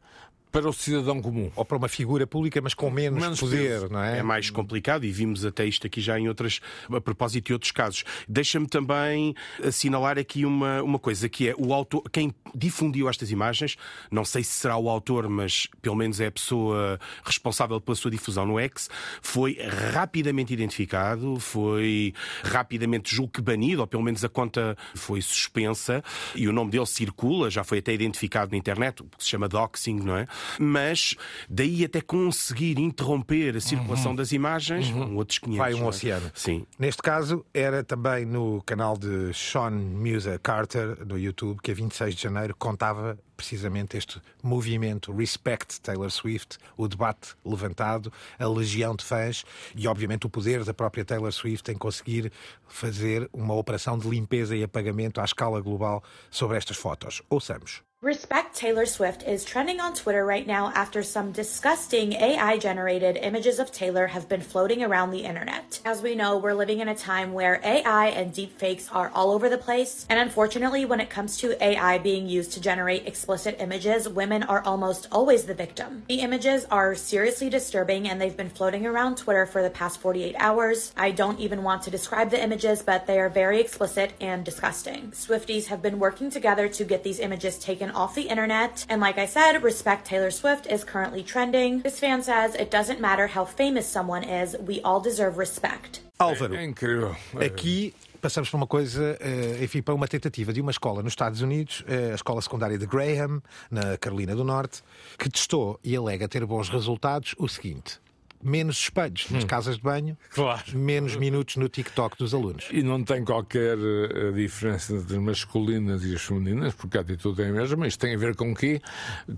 [0.50, 1.50] para o cidadão comum.
[1.54, 3.88] Ou para uma figura pública, mas com menos, Menos poder, peso.
[3.88, 4.18] não é?
[4.18, 6.60] É mais complicado e vimos até isto aqui já em outras,
[6.92, 8.04] a propósito de outros casos.
[8.28, 9.34] Deixa-me também
[9.64, 13.76] assinalar aqui uma, uma coisa que é o autor, quem difundiu estas imagens,
[14.10, 18.10] não sei se será o autor, mas pelo menos é a pessoa responsável pela sua
[18.10, 18.88] difusão no X,
[19.22, 19.58] foi
[19.92, 26.02] rapidamente identificado, foi rapidamente julgo que banido, ou pelo menos a conta foi suspensa
[26.34, 29.48] e o nome dele circula, já foi até identificado na internet, o que se chama
[29.48, 30.26] doxing, não é?
[30.58, 31.14] Mas
[31.48, 35.58] daí até conseguir interromper a circulação das imagens, um outros 500.
[35.58, 35.88] Vai um é?
[35.88, 36.30] oceano.
[36.34, 36.66] Sim.
[36.78, 42.14] Neste caso, era também no canal de Sean Musa Carter, no YouTube, que a 26
[42.14, 49.02] de janeiro contava precisamente este movimento Respect Taylor Swift, o debate levantado, a legião de
[49.02, 52.30] fãs e, obviamente, o poder da própria Taylor Swift em conseguir
[52.68, 57.22] fazer uma operação de limpeza e apagamento à escala global sobre estas fotos.
[57.30, 57.89] Ouçamos.
[58.02, 63.58] Respect Taylor Swift is trending on Twitter right now after some disgusting AI generated images
[63.58, 65.82] of Taylor have been floating around the internet.
[65.84, 69.50] As we know, we're living in a time where AI and deepfakes are all over
[69.50, 74.08] the place, and unfortunately, when it comes to AI being used to generate explicit images,
[74.08, 76.02] women are almost always the victim.
[76.08, 80.36] The images are seriously disturbing and they've been floating around Twitter for the past 48
[80.38, 80.94] hours.
[80.96, 85.10] I don't even want to describe the images, but they are very explicit and disgusting.
[85.10, 89.18] Swifties have been working together to get these images taken off the internet, and like
[89.18, 91.80] I said, Respect Taylor Swift is currently trending.
[91.82, 96.00] This fan says it doesn't matter how famous someone is, we all deserve respect.
[96.18, 97.16] Álvaro, É incrível.
[97.40, 101.40] aqui passamos para uma coisa, eh, enfim, para uma tentativa de uma escola nos Estados
[101.40, 104.82] Unidos, eh, a escola secundária de Graham, na Carolina do Norte,
[105.18, 107.98] que testou e alega ter bons resultados o seguinte.
[108.42, 110.62] Menos espelhos nas casas de banho, Claro.
[110.78, 112.68] menos minutos no TikTok dos alunos.
[112.70, 117.42] E não tem qualquer eh, diferença entre as masculinas e as femininas, porque a atitude
[117.42, 117.86] é a mesma.
[117.86, 118.80] Isto tem a ver com o quê?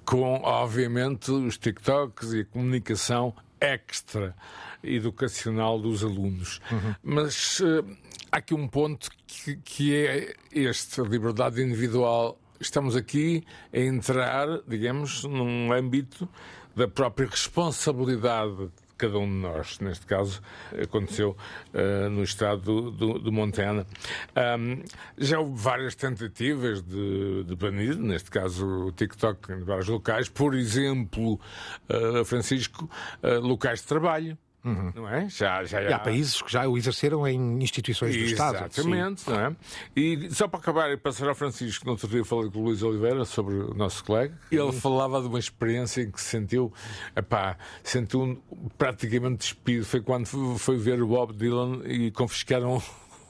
[0.04, 4.34] Com, obviamente, os TikToks e a comunicação extra
[4.84, 6.60] educacional dos alunos.
[7.02, 7.82] Mas eh,
[8.30, 12.38] há aqui um ponto que, que é este, a liberdade individual.
[12.60, 16.28] Estamos aqui a entrar, digamos, num âmbito
[16.76, 19.80] da própria responsabilidade de cada um de nós.
[19.80, 20.40] Neste caso,
[20.80, 21.36] aconteceu
[21.74, 23.84] eh, no estado do, do, do Montana.
[24.36, 24.84] Ahm,
[25.18, 30.28] já houve várias tentativas de, de banir, neste caso o TikTok, em vários locais.
[30.28, 31.40] Por exemplo,
[31.88, 32.88] eh, Francisco,
[33.24, 34.38] eh, locais de trabalho.
[34.64, 35.28] Não é?
[35.28, 38.56] Já, já, E há países que já o exerceram em instituições do Estado.
[38.56, 39.56] Exatamente, não é?
[39.96, 42.82] E só para acabar e passar ao Francisco, no outro dia falei com o Luís
[42.82, 44.38] Oliveira sobre o nosso colega.
[44.50, 46.72] Ele falava de uma experiência em que se sentiu,
[47.16, 48.40] epá, sentiu
[48.78, 49.84] praticamente despido.
[49.84, 50.26] Foi quando
[50.58, 52.80] foi ver o Bob Dylan e confiscaram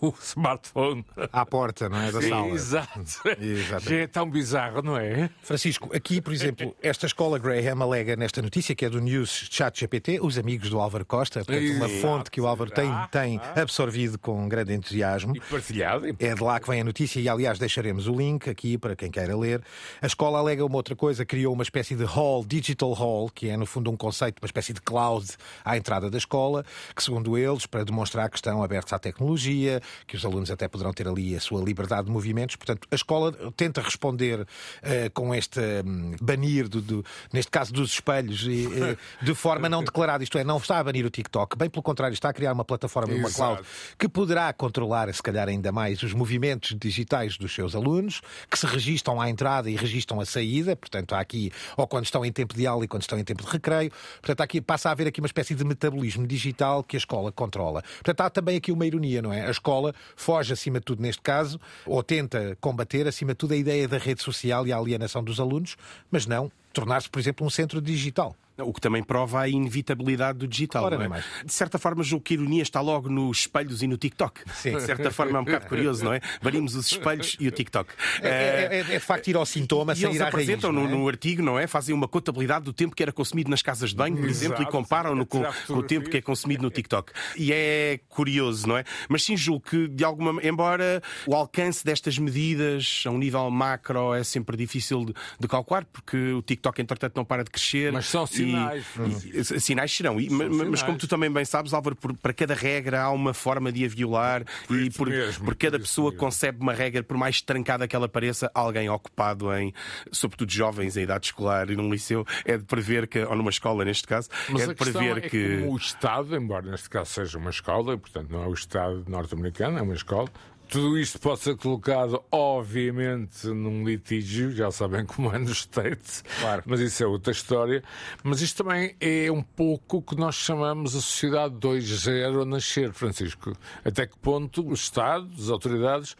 [0.02, 1.06] o smartphone.
[1.32, 2.10] À porta, não é?
[2.10, 2.48] Da Sim, sala.
[2.48, 3.00] Exato.
[3.40, 3.88] Exatamente.
[3.88, 5.30] Já é tão bizarro, não é?
[5.42, 9.78] Francisco, aqui, por exemplo, esta escola Graham alega nesta notícia, que é do News Chat
[9.78, 12.00] GPT, os amigos do Álvaro Costa, portanto, uma Exato.
[12.00, 15.36] fonte que o Álvaro tem, tem absorvido com grande entusiasmo.
[15.36, 16.06] E partilhado.
[16.18, 19.10] É de lá que vem a notícia e, aliás, deixaremos o link aqui para quem
[19.10, 19.62] queira ler.
[20.00, 23.56] A escola alega uma outra coisa, criou uma espécie de hall, digital hall, que é,
[23.56, 25.24] no fundo, um conceito, uma espécie de cloud
[25.64, 26.64] à entrada da escola,
[26.96, 30.92] que, segundo eles, para demonstrar que estão abertos à tecnologia, que os alunos até poderão
[30.92, 32.56] ter ali a sua liberdade de movimentos.
[32.56, 34.46] Portanto, a escola tenta responder
[34.82, 39.68] eh, com este hum, banir, do, do- neste caso, dos espelhos, e, eh, de forma
[39.68, 40.22] não declarada.
[40.24, 42.64] Isto é, não está a banir o TikTok, bem pelo contrário, está a criar uma
[42.64, 43.62] plataforma, uma cloud,
[43.98, 48.66] que poderá controlar, se calhar, ainda mais os movimentos digitais dos seus alunos, que se
[48.66, 52.54] registram à entrada e registram à saída, portanto, há aqui, ou quando estão em tempo
[52.54, 55.20] de aula e quando estão em tempo de recreio, portanto, aqui, passa a haver aqui
[55.20, 57.82] uma espécie de metabolismo digital que a escola controla.
[57.82, 59.46] Portanto, há também aqui uma ironia, não é?
[59.46, 59.81] A escola
[60.14, 63.98] foge, acima de tudo, neste caso, ou tenta combater, acima de tudo, a ideia da
[63.98, 65.76] rede social e a alienação dos alunos,
[66.10, 68.36] mas não tornar-se, por exemplo, um centro digital.
[68.58, 70.84] O que também prova a inevitabilidade do digital.
[70.84, 71.24] Ora, não é?
[71.44, 74.40] De certa forma, julgo que a ironia está logo nos espelhos e no TikTok.
[74.54, 74.72] Sim.
[74.76, 76.20] De certa forma, é um bocado curioso, não é?
[76.42, 77.92] Banimos os espelhos e o TikTok.
[78.20, 80.34] É, é- é- é de facto ir ao sintoma E sem eles raiz.
[80.34, 80.92] apresentam não no, é?
[80.92, 81.66] no artigo, não é?
[81.66, 84.66] Fazem uma contabilidade do tempo que era consumido nas casas de banho, por exemplo, e
[84.66, 87.12] comparam-no com, com o tempo que é consumido no TikTok.
[87.36, 88.84] E é curioso, não é?
[89.08, 94.14] Mas sim, julgo que, de alguma embora o alcance destas medidas a um nível macro
[94.14, 97.92] é sempre difícil de, de calcular, porque o TikTok, entretanto, não para de crescer.
[97.92, 98.86] Mas são E- sinais.
[99.24, 100.20] e- sinais serão.
[100.20, 100.82] E- ma- ma- mas sinais.
[100.82, 103.88] como tu também bem sabes, Álvaro, por- para cada regra há uma forma de a
[103.88, 106.20] violar e isso por, mesmo, por cada por pessoa mesmo.
[106.20, 109.72] concebe uma regra, por mais trancada que ela pareça, alguém ocupado em,
[110.10, 113.84] sobretudo jovens em idade escolar e num liceu, é de prever que, ou numa escola
[113.84, 115.58] neste caso, Mas é de prever é que.
[115.60, 119.04] como o Estado, embora neste caso seja uma escola, e, portanto não é o Estado
[119.08, 120.28] norte-americano, é uma escola,
[120.72, 126.62] tudo isto pode ser colocado, obviamente, num litígio, já sabem como é nos States, Claro.
[126.64, 127.84] mas isso é outra história.
[128.24, 132.90] Mas isto também é um pouco o que nós chamamos a sociedade 2.0 a nascer,
[132.94, 133.52] Francisco.
[133.84, 136.16] Até que ponto o Estado, as autoridades,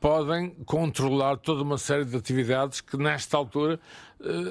[0.00, 3.78] podem controlar toda uma série de atividades que, nesta altura,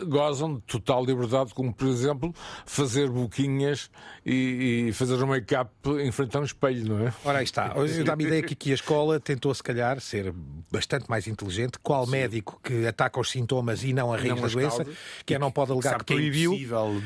[0.08, 2.34] gozam de total liberdade, como, por exemplo,
[2.66, 3.90] fazer boquinhas
[4.26, 7.14] e, e fazer um make-up em frente a um espelho, não é?
[7.24, 7.78] Ora, aí está.
[7.78, 10.34] Hoje dá-me a ideia que aqui a escola tentou, se calhar, ser
[10.72, 11.78] bastante mais inteligente.
[11.82, 14.98] Qual médico que ataca os sintomas e não a raiz não da doença, causas.
[15.26, 16.54] que é não pode alegar que que é proibiu,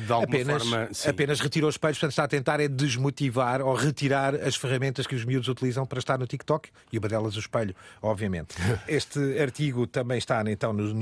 [0.08, 1.08] alguma apenas, forma, sim.
[1.08, 1.98] apenas retirou os espelhos.
[1.98, 5.98] Portanto, está a tentar é desmotivar ou retirar as ferramentas que os miúdos utilizam para
[5.98, 8.54] estar no TikTok e uma delas o espelho, obviamente.
[8.88, 10.94] Este artigo também está então no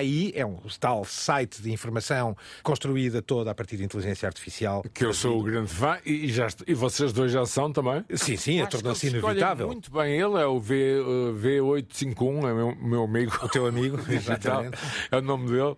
[0.00, 4.82] newsgpt.ai, é um tal site de informação construída toda a partir de inteligência artificial.
[4.94, 8.04] Que eu sou o grande fã e, já, e vocês dois já são também.
[8.14, 9.66] Sim, sim, que tornou-se escolhe inevitável.
[9.66, 13.32] Muito bem, ele é o v, uh, V851, é meu, meu amigo.
[13.42, 14.78] O teu amigo, exatamente.
[15.10, 15.76] É o nome dele.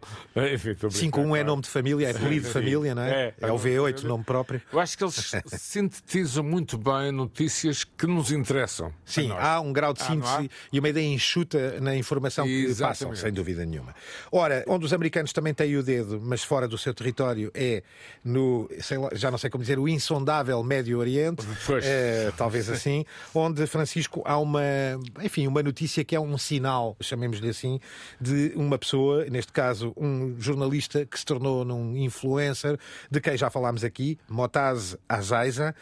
[0.54, 3.10] Enfim, a brincar, 5-1 é nome de família, é apelido de família, não é?
[3.10, 4.60] É, É o V8, nome próprio.
[4.72, 8.92] Eu acho que eles sintetizam muito bem notícias que nos interessam.
[9.04, 10.44] Sim, há um grau de Ah, síntese há?
[10.72, 12.98] e uma ideia enxuta na informação que Exatamente.
[12.98, 13.93] passam, sem dúvida nenhuma.
[14.30, 17.82] Ora, onde os americanos também têm o dedo, mas fora do seu território, é
[18.24, 21.46] no, lá, já não sei como dizer, o insondável Médio Oriente,
[21.82, 23.04] eh, talvez assim,
[23.34, 24.62] onde, Francisco, há uma,
[25.22, 27.80] enfim, uma notícia que é um sinal, chamemos-lhe assim,
[28.20, 32.78] de uma pessoa, neste caso um jornalista que se tornou num influencer,
[33.10, 35.74] de quem já falámos aqui, Motaz Azaiza,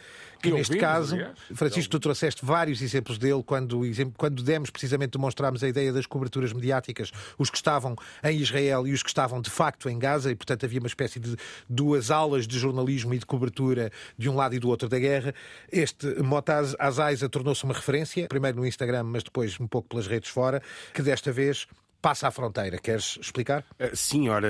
[0.43, 1.37] que neste ouvimos, caso, aliás.
[1.53, 3.81] Francisco, tu trouxeste vários exemplos dele quando,
[4.17, 8.91] quando demos, precisamente, demonstrámos a ideia das coberturas mediáticas, os que estavam em Israel e
[8.91, 11.35] os que estavam de facto em Gaza, e portanto havia uma espécie de
[11.69, 15.33] duas aulas de jornalismo e de cobertura de um lado e do outro da guerra.
[15.71, 20.29] Este Motaz Azaiza tornou-se uma referência, primeiro no Instagram, mas depois um pouco pelas redes
[20.29, 20.61] fora,
[20.93, 21.67] que desta vez
[22.03, 22.77] passa a fronteira.
[22.77, 23.63] Queres explicar?
[23.79, 24.47] Uh, Sim, ora,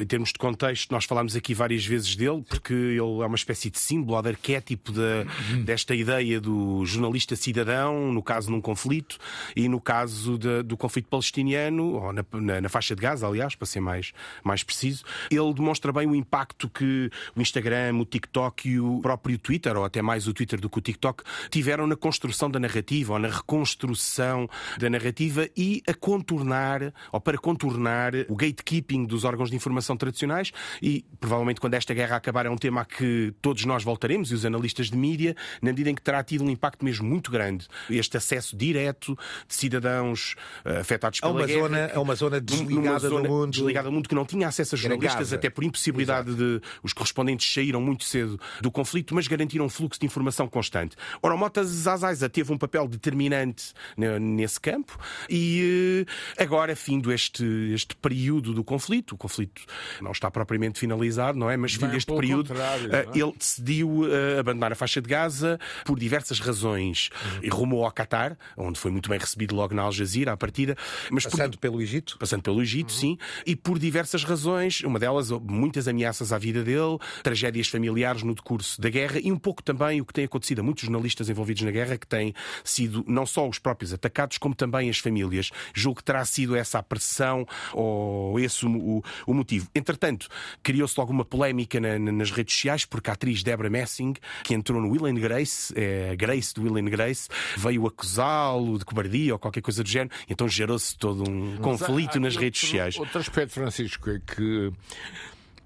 [0.00, 3.68] em termos de contexto, nós falámos aqui várias vezes dele, porque ele é uma espécie
[3.70, 5.24] de símbolo, de arquétipo da-
[5.64, 9.18] desta ideia do jornalista cidadão, no caso num conflito,
[9.54, 13.54] e no caso da- do conflito palestiniano, ou na, na- na faixa de Gaza, aliás,
[13.54, 18.66] para ser mais, mais preciso, ele demonstra bem o impacto que o Instagram, o TikTok
[18.66, 21.96] e o próprio Twitter, ou até mais o Twitter do que o TikTok, tiveram na
[21.96, 24.48] construção da narrativa, ou na reconstrução
[24.78, 30.52] da narrativa e a contornar, ou para contornar, o gatekeeping dos órgãos de informação tradicionais.
[30.82, 34.34] E provavelmente, quando esta guerra acabar, é um tema a que todos nós voltaremos, e
[34.34, 37.66] os analistas de mídia, na medida em que terá tido um impacto mesmo muito grande.
[37.90, 39.16] Este acesso direto
[39.48, 40.34] de cidadãos
[40.64, 41.60] eh, afetados A pela uma guerra.
[41.60, 43.50] zona, a uma zona desligada zona do mundo.
[43.50, 46.60] Desligada do mundo que não tinha acesso a jornalistas, até por impossibilidade de.
[46.82, 50.96] Os correspondentes saíram muito cedo do conflito, mas garantiram um fluxo de informação constante.
[51.22, 56.04] Ora, o Mota Zazaiza teve um papel determinante ne- nesse campo e
[56.38, 59.62] eh, agora, findo este, este período do conflito, o conflito
[60.00, 61.56] não está propriamente finalizado, não é?
[61.56, 62.52] Mas findo Bem, este período,
[62.92, 63.18] eh, é?
[63.18, 67.10] ele decidiu eh, abandonar a faixa de Gaza por diversas razões
[67.42, 70.76] e rumou ao Qatar, onde foi muito bem recebido logo na Al Jazeera, à partida.
[71.10, 72.16] Mas por- Passando pelo Egito.
[72.18, 73.16] passando pelo Egito, sim,
[73.46, 78.80] e por diversas razões, uma delas, muitas ameaças à vida dele, tragédias familiares no decurso
[78.80, 81.70] da guerra e um pouco também o que tem acontecido a muitos jornalistas envolvidos na
[81.70, 85.50] guerra, que têm sido não só os próprios atacados, como também as famílias.
[85.74, 89.68] Julgo que terá sido essa a pressão ou esse o, o- motivo.
[89.74, 90.28] Entretanto,
[90.62, 94.54] criou-se logo uma polémica na- na- nas redes sociais, porque a atriz Deborah Messing, que
[94.54, 99.32] entrou no Will and Grace, é, Grace do Will and Grace, veio acusá-lo de cobardia
[99.34, 102.60] ou qualquer coisa do género, então gerou-se todo um conflito Há- há nas outro- redes
[102.60, 102.96] sociais.
[102.98, 104.72] Outro aspecto, Francisco, é que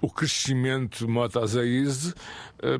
[0.01, 2.14] o crescimento de Motazaiz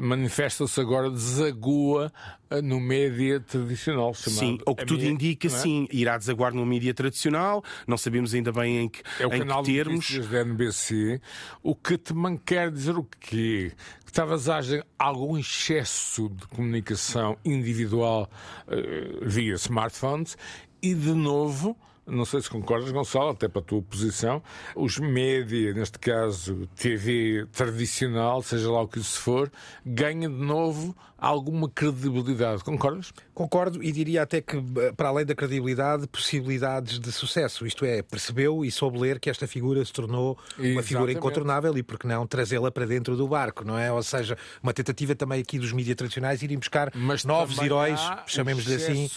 [0.00, 2.12] manifesta-se agora, desagua
[2.50, 4.12] eh, no média tradicional.
[4.14, 5.50] chamado Sim, o que tudo mídia, indica, é?
[5.50, 9.38] sim, irá desaguar no mídia tradicional, não sabemos ainda bem em que, É o em
[9.40, 9.94] canal que de termos.
[9.96, 11.20] notícias da NBC,
[11.62, 13.72] o que também quer dizer o quê?
[14.04, 18.28] Que talvez haja algum excesso de comunicação individual
[18.68, 20.36] eh, via smartphones
[20.82, 21.76] e, de novo,
[22.09, 24.42] não sei se concordas, Gonçalo, até para a tua posição,
[24.74, 29.50] os média, neste caso TV tradicional, seja lá o que isso for,
[29.84, 32.62] ganha de novo alguma credibilidade.
[32.62, 33.12] Concordas?
[33.34, 37.66] Concordo e diria até que, eh, para além da credibilidade, possibilidades de sucesso.
[37.66, 41.16] Isto é, percebeu e soube ler que esta figura se tornou uma figura Exatamente.
[41.16, 43.90] incontornável e, por que não, trazê-la para dentro do barco, não é?
[43.90, 46.92] Ou seja, uma tentativa também aqui dos mídias tradicionais irem buscar
[47.24, 49.08] novos também heróis, chamemos-lhe assim,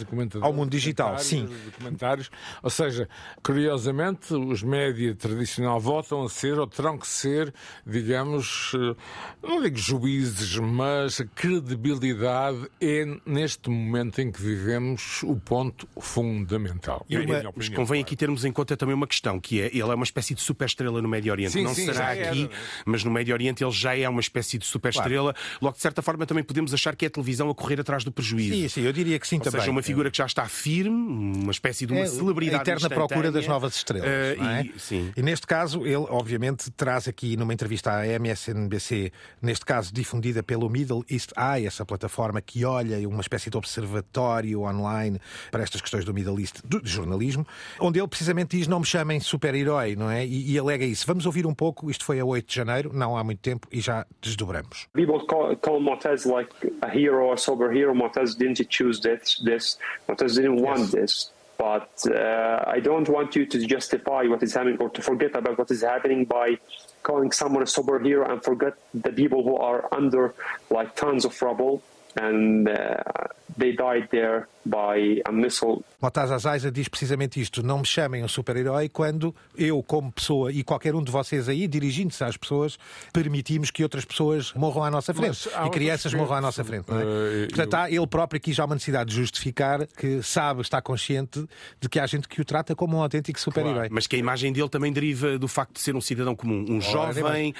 [0.00, 0.46] e comentadores.
[0.46, 1.46] Ao mundo digital, sim.
[1.46, 2.30] de comentários.
[2.62, 3.08] Ou seja,
[3.42, 7.52] curiosamente, os média tradicional voltam a ser, ou terão que ser,
[7.86, 8.96] digamos, eh,
[9.42, 17.04] não digo juízes, mas a credibilidade é, neste momento em que vivemos, o ponto fundamental.
[17.08, 18.00] E uma- opinião, mas convém claro.
[18.02, 21.00] aqui termos em conta também uma questão, que é, ele é uma espécie de superestrela
[21.00, 21.52] no Médio Oriente.
[21.52, 22.56] Sim, não sim, será era, aqui, é?
[22.84, 25.34] mas no Médio Oriente ele já é uma espécie de superestrela.
[25.60, 28.12] Logo, de certa forma, também podemos achar que é a televisão a correr atrás do
[28.12, 28.54] prejuízo.
[28.54, 29.60] Sim, sim, eu diria que sim Ou também.
[29.60, 32.88] seja, uma figura que já está firme, uma espécie de uma É, celebridade A eterna
[32.90, 34.38] procura das novas estrelas.
[34.38, 34.62] Não é?
[34.64, 35.12] e- sim.
[35.16, 40.68] E neste caso, ele obviamente traz aqui numa entrevista à MSNBC, neste caso difundida pelo
[40.68, 45.20] Middle East Eye, essa plataforma que olha uma espécie de observatório online
[45.50, 47.46] para estas questões do Middle East, do, de jornalismo,
[47.80, 50.26] onde ele precisamente diz: não me chamem super-herói, não é?
[50.26, 51.06] E, e alega isso.
[51.06, 53.80] Vamos ouvir um pouco, isto foi a 8 de janeiro, não há muito tempo, e
[53.80, 54.88] já desdobramos.
[54.92, 57.94] People call, call Montez like a hero or superhero.
[57.94, 59.40] Montez didn't choose this.
[59.44, 61.32] This Montez didn't want this.
[61.58, 65.58] But uh, I don't want you to justify what is happening or to forget about
[65.58, 66.58] what is happening by
[67.02, 70.34] calling someone a superhero and forget the people who are under
[70.70, 71.82] like tons of rubble
[72.20, 75.84] and uh, they died there by a missile.
[76.00, 80.94] Azaiza diz precisamente isto: não me chamem um super-herói quando eu, como pessoa, e qualquer
[80.94, 82.78] um de vocês aí, dirigindo-se às pessoas,
[83.12, 86.90] permitimos que outras pessoas morram à nossa frente e crianças morram à nossa frente.
[86.90, 87.04] Não é?
[87.04, 87.78] Uh, Portanto, eu...
[87.78, 91.46] há ele próprio aqui já uma necessidade de justificar que sabe, está consciente
[91.80, 93.74] de que há gente que o trata como um autêntico super-herói.
[93.74, 96.64] Claro, mas que a imagem dele também deriva do facto de ser um cidadão comum,
[96.68, 97.54] um jovem,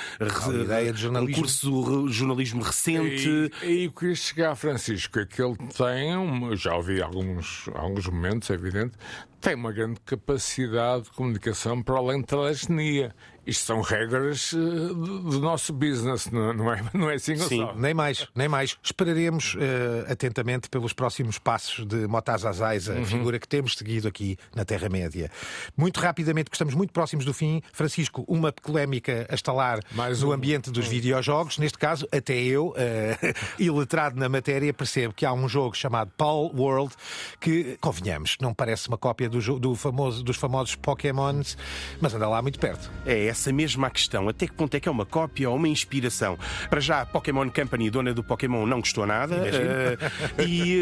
[0.63, 1.37] ideia de jornalismo.
[1.37, 3.51] um curso de jornalismo recente.
[3.63, 8.07] E, e o que chegar, Francisco, é que ele tem, um, já ouvi alguns, alguns
[8.07, 8.93] momentos, é evidente,
[9.41, 13.15] tem uma grande capacidade de comunicação para além da telefonia.
[13.45, 18.29] Isto são regras eh, do nosso business, não é, não é assim Sim, nem mais,
[18.37, 18.79] nem mais.
[18.83, 23.03] Esperaremos uh, atentamente pelos próximos passos de Motaz Azaiza, uhum.
[23.03, 25.29] a figura que temos seguido aqui na Terra-média.
[25.77, 30.31] Muito rapidamente, que estamos muito próximos do fim, Francisco, uma polémica a estalar mais no
[30.31, 30.33] um...
[30.33, 31.59] ambiente dos videojogos.
[31.59, 32.75] Neste caso, até eu, uh,
[33.59, 36.95] iletrado na matéria, percebo que há um jogo chamado Paul World
[37.41, 41.59] que, convenhamos, não parece uma cópia do, do famoso, dos famosos Pokémons,
[42.01, 42.89] mas anda lá muito perto.
[43.05, 44.29] É essa mesma questão.
[44.29, 46.39] Até que ponto é que é uma cópia ou uma inspiração?
[46.71, 49.37] Para já, a Pokémon Company, dona do Pokémon, não gostou nada.
[49.37, 50.79] Uh, e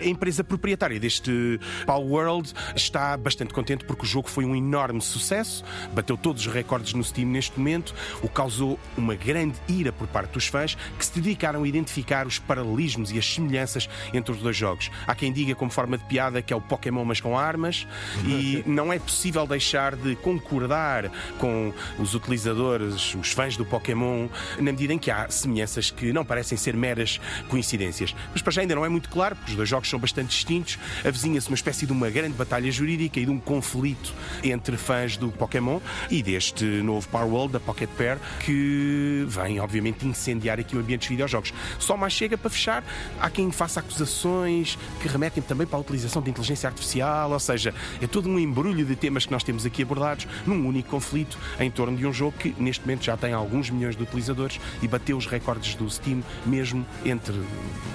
[0.00, 4.56] uh, a empresa proprietária deste Power World está bastante contente porque o jogo foi um
[4.56, 9.92] enorme sucesso, bateu todos os recordes no Steam neste momento, o causou uma grande ira
[9.92, 14.32] por parte dos fãs que se dedicaram a identificar os paralelismos e as semelhanças entre
[14.32, 14.90] os dois jogos.
[15.06, 17.86] Há quem diga como forma de piada que é o Pokémon mas com armas
[18.26, 24.72] e não é possível deixar de concordar com os utilizadores, os fãs do Pokémon, na
[24.72, 28.14] medida em que há semelhanças que não parecem ser meras coincidências.
[28.32, 30.78] Mas para já ainda não é muito claro, porque os dois jogos são bastante distintos.
[31.04, 34.12] Avizinha-se uma espécie de uma grande batalha jurídica e de um conflito
[34.42, 40.06] entre fãs do Pokémon e deste novo Power World, da Pocket Pair, que vem, obviamente,
[40.06, 41.52] incendiar aqui o ambiente dos videojogos.
[41.78, 42.84] Só mais chega para fechar.
[43.20, 47.74] Há quem faça acusações que remetem também para a utilização de inteligência artificial, ou seja,
[48.00, 51.70] é todo um embrulho de temas que nós temos aqui abordados num único conflito em
[51.70, 55.16] torno de um jogo que neste momento já tem alguns milhões de utilizadores e bateu
[55.16, 57.34] os recordes do Steam mesmo entre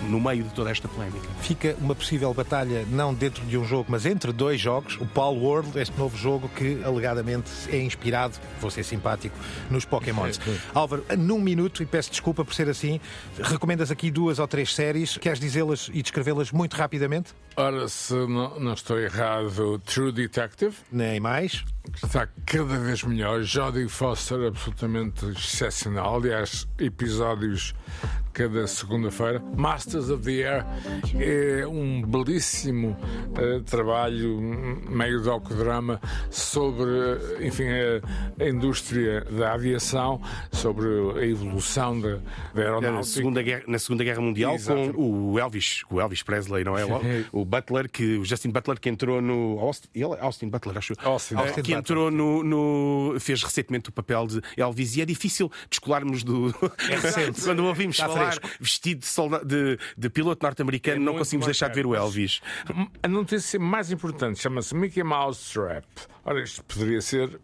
[0.09, 1.27] no meio de toda esta polémica.
[1.41, 5.37] Fica uma possível batalha não dentro de um jogo, mas entre dois jogos, o Paul
[5.37, 9.35] World, este novo jogo que alegadamente é inspirado, vou ser simpático,
[9.69, 10.39] nos Pokémons.
[10.73, 12.99] Álvaro, num minuto, e peço desculpa por ser assim,
[13.41, 17.33] recomendas aqui duas ou três séries, queres dizê-las e descrevê-las muito rapidamente?
[17.55, 20.75] Ora, se não, não estou errado, True Detective.
[20.91, 21.63] Nem mais.
[22.03, 23.43] Está cada vez melhor.
[23.45, 26.15] Jodie Foster, absolutamente excepcional.
[26.15, 27.73] Aliás, episódios
[28.33, 29.41] cada segunda-feira.
[29.55, 30.65] Masters of the Air
[31.19, 32.97] é um belíssimo
[33.31, 34.39] uh, trabalho,
[34.89, 35.99] meio docudrama,
[36.29, 36.89] sobre,
[37.45, 40.21] enfim, a, a, indústria da aviação,
[40.51, 40.87] sobre
[41.19, 42.19] a evolução da,
[42.53, 42.91] da aeronáutica.
[42.91, 44.93] Na Segunda Guerra, na segunda Guerra Mundial, Exato.
[44.93, 46.85] com o Elvis, o Elvis Presley, não é?
[46.85, 49.59] O, o Butler, que, o Justin Butler, que entrou no.
[49.59, 50.93] Austin, ele, Austin Butler, acho.
[51.03, 55.51] Austin, uh, que entrou no, no, fez recentemente o papel de Elvis e é difícil
[55.69, 56.49] descolarmos do.
[56.89, 58.49] É Quando ouvimos Está fresco.
[58.59, 62.41] vestido de, soldado, de, de piloto norte-americano, é não conseguimos deixar de ver o Elvis.
[63.01, 65.85] A notícia mais importante chama-se Mickey Mouse Trap.
[66.23, 67.39] Ora, isto poderia ser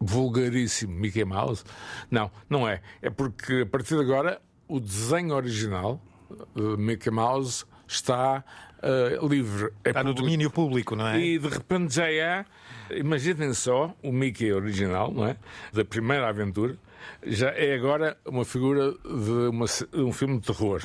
[0.00, 1.64] vulgaríssimo Mickey Mouse.
[2.10, 2.80] Não, não é.
[3.00, 6.02] É porque a partir de agora o desenho original
[6.54, 8.44] de Mickey Mouse está
[8.82, 9.72] uh, livre.
[9.84, 11.20] É está no domínio público, não é?
[11.20, 12.44] E de repente já é.
[12.90, 15.36] Imaginem só o Mickey original, não é?
[15.72, 16.76] Da primeira aventura
[17.24, 20.80] já é agora uma figura de uma, um filme de terror.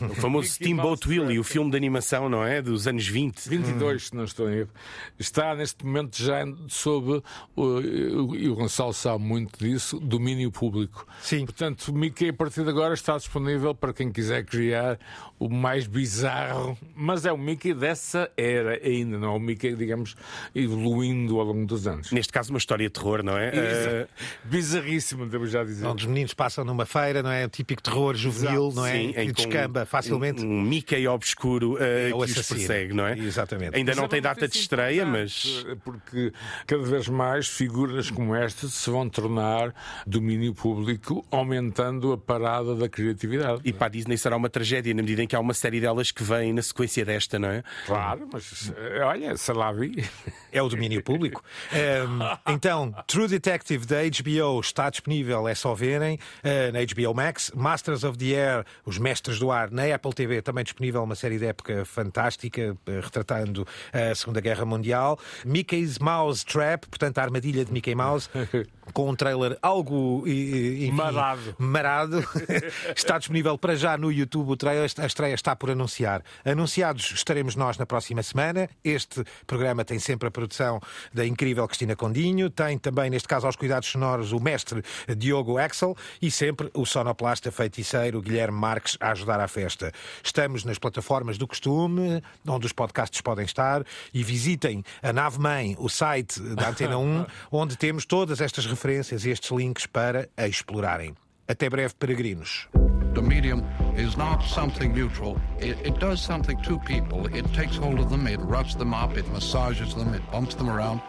[0.00, 2.62] O famoso Steamboat Willie, o filme de animação, não é?
[2.62, 3.48] Dos anos 20.
[3.48, 3.98] 22, hum.
[3.98, 4.70] se não estou em erro.
[5.18, 7.22] Está neste momento já sob,
[7.56, 11.06] e o Gonçalo sabe muito disso, domínio público.
[11.20, 11.44] Sim.
[11.44, 14.98] Portanto, o Mickey a partir de agora está disponível para quem quiser criar
[15.38, 20.14] o mais bizarro, mas é o Mickey dessa era ainda, não é o Mickey, digamos,
[20.54, 22.12] evoluindo ao longo dos anos.
[22.12, 23.50] Neste caso, uma história de terror, não é?
[23.50, 24.08] Uh...
[24.44, 25.86] Bizarríssimo, devo já dizer.
[25.86, 27.44] Onde os meninos passam numa feira, não é?
[27.44, 28.76] O típico terror juvenil, Exato.
[28.76, 28.92] não é?
[28.92, 30.44] Sim, e descamba um, facilmente.
[30.44, 33.18] Um, Mickey obscuro uh, é que os persegue, não é?
[33.18, 33.76] Exatamente.
[33.76, 35.64] Ainda mas não tem data de estreia, mas.
[35.84, 36.32] Porque
[36.66, 39.74] cada vez mais figuras como esta se vão tornar
[40.06, 43.60] domínio público, aumentando a parada da criatividade.
[43.64, 46.10] E para a Disney será uma tragédia na medida em que há uma série delas
[46.10, 47.62] que vem na sequência desta, não é?
[47.86, 50.04] Claro, mas eh, olha, sei lá vi.
[50.50, 51.42] É o domínio público.
[51.74, 57.14] Um, então, True Detective da HBO está disponível disponível, é só verem uh, na HBO
[57.14, 57.50] Max.
[57.54, 61.38] Masters of the Air, Os Mestres do Ar, na Apple TV, também disponível uma série
[61.38, 65.18] de época fantástica, uh, retratando a Segunda Guerra Mundial.
[65.44, 68.28] Mickey's Mouse Trap, portanto, a armadilha de Mickey Mouse,
[68.92, 71.56] com um trailer algo enfim, marado.
[71.58, 72.24] marado.
[72.94, 74.50] está disponível para já no YouTube.
[74.50, 76.22] O trailer, a estreia está por anunciar.
[76.44, 78.68] Anunciados estaremos nós na próxima semana.
[78.84, 80.80] Este programa tem sempre a produção
[81.12, 84.82] da incrível Cristina Condinho, tem também, neste caso, aos cuidados sonoros, o mestre
[85.24, 89.90] Diogo Axel e sempre o sonoplasta feiticeiro Guilherme Marques a ajudar à festa.
[90.22, 95.76] Estamos nas plataformas do costume, onde os podcasts podem estar, e visitem a nave mãe,
[95.78, 100.46] o site da Antena 1, onde temos todas estas referências e estes links para a
[100.46, 101.14] explorarem.
[101.48, 102.68] Até breve, peregrinos.
[103.14, 103.64] The medium
[103.96, 105.40] is not something neutral.
[105.58, 107.26] It, it, does something to people.
[107.34, 110.68] It takes hold of them, it roughs them up, it massages them, it bumps them
[110.68, 111.00] around.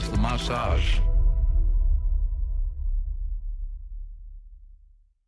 [0.00, 1.09] The medium is the massage.